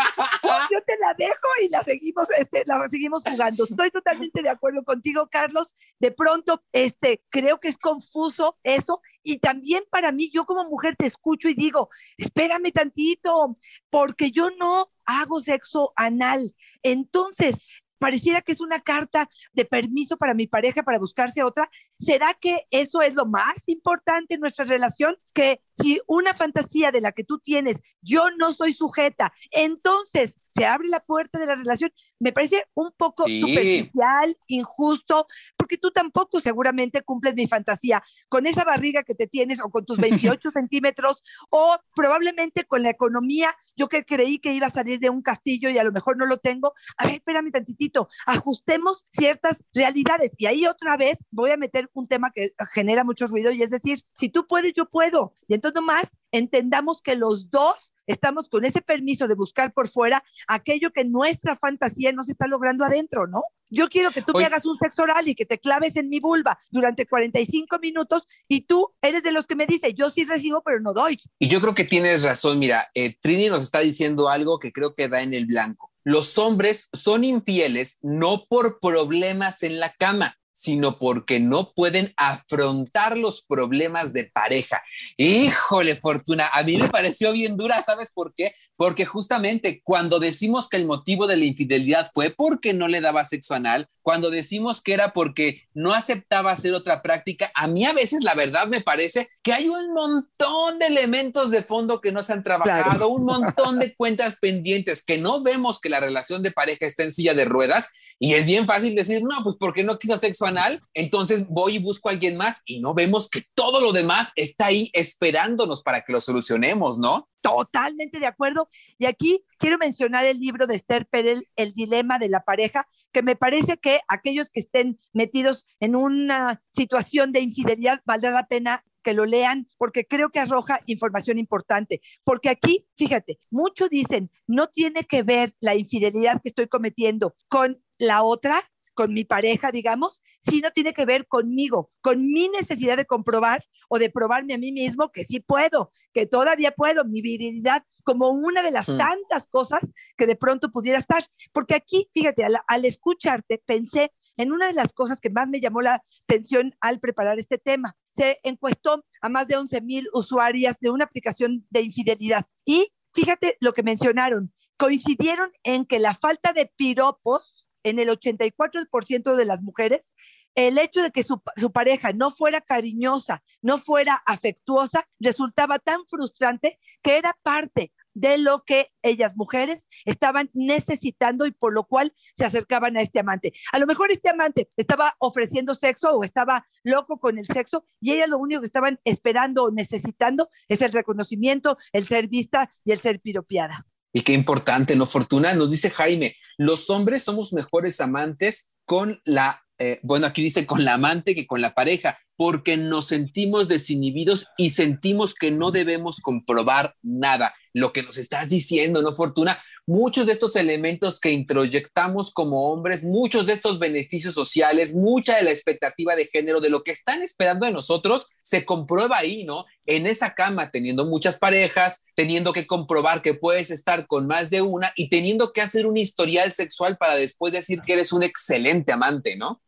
yo 0.71 0.81
te 0.87 0.99
la 0.99 1.15
dejo 1.17 1.49
y 1.63 1.69
la 1.69 1.83
seguimos 1.83 2.29
este, 2.39 2.65
la 2.67 2.89
seguimos 2.89 3.23
jugando. 3.25 3.65
Estoy 3.65 3.91
totalmente 3.91 4.43
de 4.43 4.49
acuerdo 4.49 4.85
contigo 4.85 5.29
Carlos. 5.31 5.77
De 5.99 6.11
pronto 6.11 6.63
este 6.73 7.23
creo 7.31 7.61
que 7.61 7.69
es 7.69 7.79
confuso 7.79 8.59
eso. 8.63 9.01
Y 9.23 9.39
también 9.39 9.85
para 9.91 10.11
mí 10.11 10.31
yo 10.33 10.45
como 10.45 10.65
mujer 10.65 10.97
te 10.97 11.07
escucho 11.07 11.49
y 11.49 11.55
digo 11.55 11.91
espérame 12.17 12.73
tantito 12.73 13.57
porque 13.91 14.31
yo 14.31 14.51
no 14.59 14.91
hago 15.05 15.41
sexo 15.41 15.93
anal. 15.97 16.55
Entonces 16.83 17.82
pareciera 18.03 18.43
que 18.43 18.51
es 18.51 18.61
una 18.61 18.81
carta 18.81 19.29
de 19.53 19.65
permiso 19.65 20.17
para 20.17 20.35
mi 20.35 20.49
pareja 20.49 20.83
para 20.83 20.99
buscarse 20.99 21.45
otra. 21.45 21.71
¿Será 22.01 22.35
que 22.35 22.67
eso 22.73 23.01
es 23.01 23.15
lo 23.15 23.27
más 23.27 23.69
importante 23.69 24.35
en 24.35 24.41
nuestra 24.41 24.65
relación? 24.65 25.17
Que 25.33 25.61
si 25.71 26.01
una 26.09 26.35
fantasía 26.35 26.91
de 26.91 27.01
la 27.01 27.13
que 27.13 27.23
tú 27.23 27.39
tienes, 27.39 27.79
yo 28.01 28.25
no 28.39 28.53
soy 28.53 28.73
sujeta, 28.73 29.33
entonces 29.53 30.37
se 30.51 30.67
abre 30.67 30.89
la 30.89 30.99
puerta 30.99 31.39
de 31.39 31.47
la 31.47 31.55
relación. 31.55 31.93
Me 32.19 32.33
parece 32.33 32.65
un 32.75 32.91
poco 32.97 33.23
superficial, 33.23 34.37
injusto, 34.49 35.29
porque 35.57 35.79
tú 35.79 35.93
tampoco 35.93 36.41
seguramente 36.41 37.03
cumples 37.03 37.37
mi 37.37 37.47
fantasía 37.47 38.03
con 38.29 38.49
esa 38.49 38.65
barriga 38.65 39.05
que 39.05 39.15
te 39.15 39.29
tienes 39.29 39.61
o 39.61 39.71
con 39.71 39.87
tus 39.87 39.97
28 40.33 40.51
centímetros 40.51 41.23
o 41.51 41.77
probablemente 41.95 42.65
con 42.65 42.83
la 42.83 42.91
economía. 42.91 43.55
Yo 43.77 43.89
que 43.89 44.05
creí 44.05 44.41
que 44.41 44.53
iba 44.53 44.67
a 44.67 44.71
salir 44.71 44.99
de 44.99 45.09
un 45.09 45.23
castillo 45.23 45.71
y 45.71 45.79
a 45.79 45.85
lo 45.85 45.93
mejor 45.93 46.17
no 46.17 46.27
lo 46.27 46.39
tengo. 46.39 46.75
A 46.97 47.07
ver, 47.07 47.15
espérame 47.15 47.53
tantitito 47.53 47.92
poquito, 47.93 48.09
ajustemos 48.27 49.07
ciertas 49.09 49.65
realidades. 49.75 50.33
Y 50.39 50.47
ahí 50.47 50.67
otra 50.67 50.97
vez 50.97 51.19
voy 51.31 51.51
a 51.51 51.57
meter 51.57 51.91
un 51.95 52.09
tema 52.09 52.31
que 52.31 52.53
genera 52.73 53.05
mucho 53.05 53.27
ruido 53.27 53.53
y 53.53 53.63
es 53.63 53.71
decir, 53.71 54.01
si 54.13 54.29
tú 54.29 54.47
puedes, 54.47 54.73
yo 54.75 54.87
puedo. 54.87 55.35
Y 55.49 55.55
entonces 55.55 55.83
más 55.83 56.11
entendamos 56.31 57.03
que 57.03 57.15
los 57.15 57.51
dos 57.51 57.93
estamos 58.07 58.49
con 58.49 58.65
ese 58.65 58.81
permiso 58.81 59.29
de 59.29 59.35
buscar 59.35 59.73
por 59.73 59.89
fuera 59.89 60.25
aquello 60.49 60.91
que 60.93 61.05
nuestra 61.05 61.57
fantasía 61.57 62.13
no 62.13 62.25
se 62.25 62.33
está 62.33 62.47
logrando 62.47 62.85
adentro, 62.85 63.27
¿no? 63.27 63.45
Yo 63.71 63.89
quiero 63.89 64.11
que 64.11 64.21
tú 64.21 64.33
me 64.35 64.45
hagas 64.45 64.67
un 64.67 64.77
sexo 64.77 65.03
oral 65.03 65.29
y 65.29 65.35
que 65.35 65.47
te 65.47 65.59
claves 65.59 65.97
en 65.97 66.11
mi 66.11 66.21
vulva 66.21 66.59
durante 66.71 67.07
45 67.07 67.79
minutos 67.79 68.25
y 68.47 68.63
tú 68.63 68.93
eres 69.01 69.23
de 69.23 69.33
los 69.33 69.47
que 69.47 69.57
me 69.57 69.67
dice, 69.67 69.95
yo 69.95 70.11
sí 70.11 70.25
recibo, 70.25 70.63
pero 70.63 70.81
no 70.81 70.93
doy. 70.93 71.19
Y 71.39 71.49
yo 71.49 71.61
creo 71.61 71.75
que 71.75 71.85
tienes 71.85 72.23
razón. 72.23 72.59
Mira, 72.59 72.89
eh, 72.95 73.17
Trini 73.19 73.49
nos 73.49 73.63
está 73.63 73.79
diciendo 73.79 74.29
algo 74.29 74.59
que 74.59 74.73
creo 74.73 74.95
que 74.95 75.09
da 75.09 75.23
en 75.23 75.33
el 75.33 75.47
blanco. 75.47 75.92
Los 76.05 76.39
hombres 76.39 76.89
son 76.93 77.25
infieles 77.25 77.99
no 78.03 78.47
por 78.49 78.81
problemas 78.81 79.63
en 79.63 79.81
la 79.81 79.93
cama, 79.93 80.39
sino 80.53 80.99
porque 80.99 81.41
no 81.41 81.73
pueden 81.73 82.13
afrontar 82.17 83.17
los 83.17 83.43
problemas 83.43 84.13
de 84.13 84.31
pareja. 84.33 84.83
Híjole, 85.17 85.97
Fortuna, 85.97 86.49
a 86.53 86.63
mí 86.63 86.77
me 86.77 86.89
pareció 86.89 87.33
bien 87.33 87.57
dura, 87.57 87.83
¿sabes 87.83 88.13
por 88.13 88.33
qué? 88.35 88.55
Porque 88.83 89.07
justamente 89.07 89.81
cuando 89.85 90.19
decimos 90.19 90.69
que 90.69 90.77
el 90.77 90.87
motivo 90.87 91.29
de 91.29 91.37
la 91.37 91.45
infidelidad 91.45 92.11
fue 92.13 92.31
porque 92.31 92.73
no 92.73 92.89
le 92.89 93.01
daba 93.01 93.25
sexo 93.25 93.55
anal, 93.55 93.87
cuando 94.01 94.29
decimos 94.29 94.83
que 94.83 94.93
era 94.93 95.13
porque 95.13 95.63
no 95.73 95.95
aceptaba 95.95 96.51
hacer 96.51 96.75
otra 96.75 97.01
práctica, 97.01 97.53
a 97.55 97.69
mí 97.69 97.85
a 97.85 97.93
veces 97.93 98.25
la 98.25 98.35
verdad 98.35 98.67
me 98.67 98.81
parece 98.81 99.29
que 99.45 99.53
hay 99.53 99.69
un 99.69 99.93
montón 99.93 100.81
de 100.81 100.87
elementos 100.87 101.53
de 101.53 101.63
fondo 101.63 102.01
que 102.01 102.11
no 102.11 102.25
se 102.25 102.33
han 102.33 102.43
trabajado, 102.43 103.07
un 103.07 103.25
montón 103.25 103.79
de 103.79 103.95
cuentas 103.97 104.35
pendientes, 104.41 105.05
que 105.05 105.17
no 105.17 105.45
vemos 105.45 105.79
que 105.79 105.89
la 105.89 106.01
relación 106.01 106.43
de 106.43 106.51
pareja 106.51 106.85
está 106.85 107.05
en 107.05 107.13
silla 107.13 107.35
de 107.35 107.45
ruedas 107.45 107.91
y 108.19 108.35
es 108.35 108.47
bien 108.47 108.67
fácil 108.67 108.97
decir, 108.97 109.23
no, 109.23 109.45
pues 109.45 109.55
porque 109.61 109.85
no 109.85 109.97
quiso 110.01 110.17
sexo 110.17 110.45
anal, 110.45 110.83
entonces 110.93 111.47
voy 111.47 111.77
y 111.77 111.79
busco 111.79 112.09
a 112.09 112.13
alguien 112.13 112.37
más 112.37 112.63
y 112.65 112.81
no 112.81 112.95
vemos 112.95 113.29
que 113.29 113.45
todo 113.55 113.81
lo 113.81 113.93
demás 113.93 114.33
está 114.35 114.67
ahí 114.67 114.91
esperándonos 114.93 115.83
para 115.83 116.01
que 116.01 116.13
lo 116.13 116.21
solucionemos, 116.21 116.99
¿no? 116.99 117.29
Totalmente 117.43 118.21
de 118.21 118.27
acuerdo. 118.27 118.69
Y 118.99 119.07
aquí 119.07 119.45
quiero 119.59 119.77
mencionar 119.77 120.25
el 120.25 120.39
libro 120.39 120.67
de 120.67 120.77
Esther 120.77 121.07
Perel, 121.07 121.49
El 121.57 121.73
dilema 121.73 122.19
de 122.19 122.29
la 122.29 122.45
pareja, 122.45 122.87
que 123.13 123.23
me 123.23 123.37
parece 123.37 123.77
que 123.77 124.01
aquellos 124.09 124.49
que 124.49 124.61
estén 124.61 124.99
metidos 125.13 125.67
en 125.81 125.97
una 125.97 126.63
situación 126.69 127.33
de 127.33 127.41
infidelidad 127.41 128.01
valdrá 128.07 128.31
la 128.31 128.47
pena 128.47 128.85
que 129.03 129.13
lo 129.13 129.27
lean 129.27 129.69
porque 129.77 130.07
creo 130.07 130.31
que 130.31 130.39
arroja 130.39 130.79
información 130.87 131.39
importante. 131.39 132.01
Porque 132.23 132.49
aquí, 132.49 132.87
fíjate, 132.97 133.41
muchos 133.51 133.91
dicen, 133.91 134.31
no 134.47 134.69
tiene 134.69 135.05
que 135.05 135.25
ver 135.25 135.53
la 135.59 135.75
infidelidad 135.75 136.41
que 136.41 136.49
estoy 136.49 136.69
cometiendo 136.69 137.35
con 137.49 137.83
la 137.99 138.23
otra, 138.23 138.71
con 138.95 139.15
mi 139.15 139.25
pareja, 139.25 139.71
digamos, 139.71 140.23
sino 140.41 140.71
tiene 140.71 140.93
que 140.93 141.05
ver 141.05 141.27
conmigo, 141.27 141.91
con 142.01 142.27
mi 142.27 142.49
necesidad 142.49 142.97
de 142.97 143.07
comprobar 143.07 143.65
o 143.89 143.99
de 143.99 144.11
probarme 144.11 144.55
a 144.55 144.59
mí 144.59 144.73
mismo 144.73 145.11
que 145.11 145.25
sí 145.25 145.41
puedo, 145.41 145.91
que 146.13 146.27
todavía 146.27 146.73
puedo, 146.73 147.05
mi 147.05 147.23
virilidad 147.23 147.85
como 148.05 148.31
una 148.31 148.63
de 148.63 148.71
las 148.71 148.89
mm. 148.89 148.99
tantas 148.99 149.47
cosas 149.47 149.93
que 150.17 150.27
de 150.27 150.37
pronto 150.37 150.71
pudiera 150.71 150.99
estar. 150.99 151.25
Porque 151.53 151.75
aquí, 151.75 152.09
fíjate, 152.13 152.45
al, 152.45 152.85
escucharte, 152.85 153.63
pensé 153.65 154.13
en 154.37 154.53
una 154.53 154.67
de 154.67 154.75
las 154.75 154.93
cosas 154.93 155.21
que 155.21 155.31
más 155.31 155.49
me 155.49 155.61
llamó 155.61 155.83
la 155.83 156.03
atención 156.29 156.75
al 156.81 157.01
preparar 157.01 157.39
este 157.39 157.59
tema. 157.59 157.97
Se 158.15 158.39
encuestó 158.43 159.05
a 159.21 159.29
más 159.29 159.47
de 159.47 159.57
11 159.57 159.81
mil 159.83 160.09
usuarias 160.13 160.79
de 160.81 160.91
una 160.91 161.05
aplicación 161.05 161.67
de 161.71 161.83
infidelidad 161.83 162.47
y 162.65 162.93
fíjate 163.15 163.57
lo 163.61 163.73
que 163.73 163.83
mencionaron. 163.83 164.53
Coincidieron 164.77 165.51
en 165.63 165.87
que 165.87 165.99
la 165.99 166.15
falta 166.15 166.53
de 166.53 166.67
piropos 166.77 167.69
en 167.85 167.99
el 167.99 168.09
84% 168.09 169.35
de 169.35 169.45
las 169.45 169.63
mujeres, 169.63 170.15
el 170.55 170.79
hecho 170.79 171.03
de 171.03 171.11
que 171.11 171.23
su, 171.23 171.41
pareja 171.73 172.13
no 172.13 172.31
fuera 172.31 172.61
cariñosa, 172.61 173.43
no 173.63 173.79
fuera 173.79 174.23
afectuosa, 174.27 175.09
resultaba 175.19 175.79
tan 175.79 176.05
frustrante 176.07 176.79
que 177.03 177.17
era 177.17 177.37
parte 177.43 177.93
de 178.15 178.37
lo 178.37 178.63
que 178.65 178.89
ellas 179.01 179.35
mujeres 179.37 179.87
estaban 180.05 180.51
necesitando 180.53 181.47
y 181.47 181.53
por 181.53 181.73
lo 181.73 181.85
cual 181.85 182.13
se 182.37 182.45
acercaban 182.45 182.97
a 182.97 183.01
este 183.01 183.21
amante. 183.21 183.53
A 183.73 183.79
lo 183.79 183.87
mejor 183.87 184.13
este 184.13 184.29
amante 184.29 184.69
estaba 184.77 185.15
ofreciendo 185.19 185.75
sexo 185.75 186.11
o 186.11 186.25
estaba 186.25 186.67
loco 186.83 187.19
con 187.19 187.39
el 187.39 187.47
sexo 187.47 187.87
y 188.01 188.13
ellas 188.13 188.29
lo 188.29 188.39
único 188.39 188.61
que 188.61 188.67
estaban 188.67 189.01
esperando 189.05 189.65
o 189.65 189.71
necesitando 189.71 190.51
es 190.69 190.83
el 190.83 190.93
reconocimiento, 190.93 191.79
el 191.93 192.07
ser 192.07 192.29
vista 192.29 192.69
y 192.85 192.93
el 192.93 192.99
ser 192.99 193.21
piropiada. 193.21 193.87
Y 194.13 194.23
qué 194.23 194.33
importante, 194.33 194.95
¿no? 194.97 195.07
Fortuna, 195.07 195.55
nos 195.55 195.71
dice 195.71 195.91
Jaime, 195.91 196.37
los 196.59 196.91
hombres 196.91 197.23
somos 197.23 197.53
mejores 197.53 198.01
amantes 198.01 198.73
con 198.85 199.21
la, 199.25 199.63
eh, 199.79 200.01
bueno, 200.03 200.27
aquí 200.27 200.43
dice 200.43 200.67
con 200.67 200.85
la 200.85 200.95
amante 200.95 201.35
que 201.35 201.47
con 201.47 201.61
la 201.61 201.75
pareja, 201.75 202.19
porque 202.37 202.77
nos 202.77 203.07
sentimos 203.07 203.69
desinhibidos 203.69 204.49
y 204.59 204.71
sentimos 204.71 205.35
que 205.35 205.51
no 205.51 205.71
debemos 205.71 206.21
comprobar 206.21 206.95
nada. 207.03 207.55
Lo 207.73 207.93
que 207.93 208.03
nos 208.03 208.19
estás 208.19 208.51
diciendo, 208.51 209.03
¿no, 209.03 209.13
Fortuna? 209.13 209.59
muchos 209.87 210.27
de 210.27 210.33
estos 210.33 210.55
elementos 210.57 211.19
que 211.19 211.31
introyectamos 211.31 212.33
como 212.33 212.71
hombres, 212.73 213.03
muchos 213.03 213.47
de 213.47 213.53
estos 213.53 213.79
beneficios 213.79 214.35
sociales, 214.35 214.95
mucha 214.95 215.37
de 215.37 215.43
la 215.43 215.51
expectativa 215.51 216.15
de 216.15 216.27
género, 216.27 216.61
de 216.61 216.71
lo 216.71 216.85
que 216.85 216.93
están 216.93 217.23
esperando 217.23 217.67
de 217.67 217.73
nosotros, 217.73 218.27
se 218.43 218.65
comprueba 218.65 219.19
ahí, 219.19 219.45
¿no? 219.45 219.65
En 219.87 220.07
esa 220.07 220.35
cama, 220.35 220.71
teniendo 220.71 221.05
muchas 221.05 221.39
parejas, 221.39 222.05
teniendo 222.15 222.53
que 222.53 222.67
comprobar 222.67 223.23
que 223.23 223.35
puedes 223.35 223.71
estar 223.71 224.07
con 224.07 224.27
más 224.27 224.51
de 224.51 224.63
una 224.63 224.93
y 224.95 225.09
teniendo 225.09 225.53
que 225.53 225.63
hacer 225.63 225.87
un 225.87 225.97
historial 225.97 226.53
sexual 226.53 226.97
para 226.97 227.17
después 227.17 227.53
decir 227.53 227.81
que 227.85 227.95
eres 227.95 228.13
un 228.13 228.23
excelente 228.23 228.93
amante, 228.93 229.37
¿no? 229.37 229.61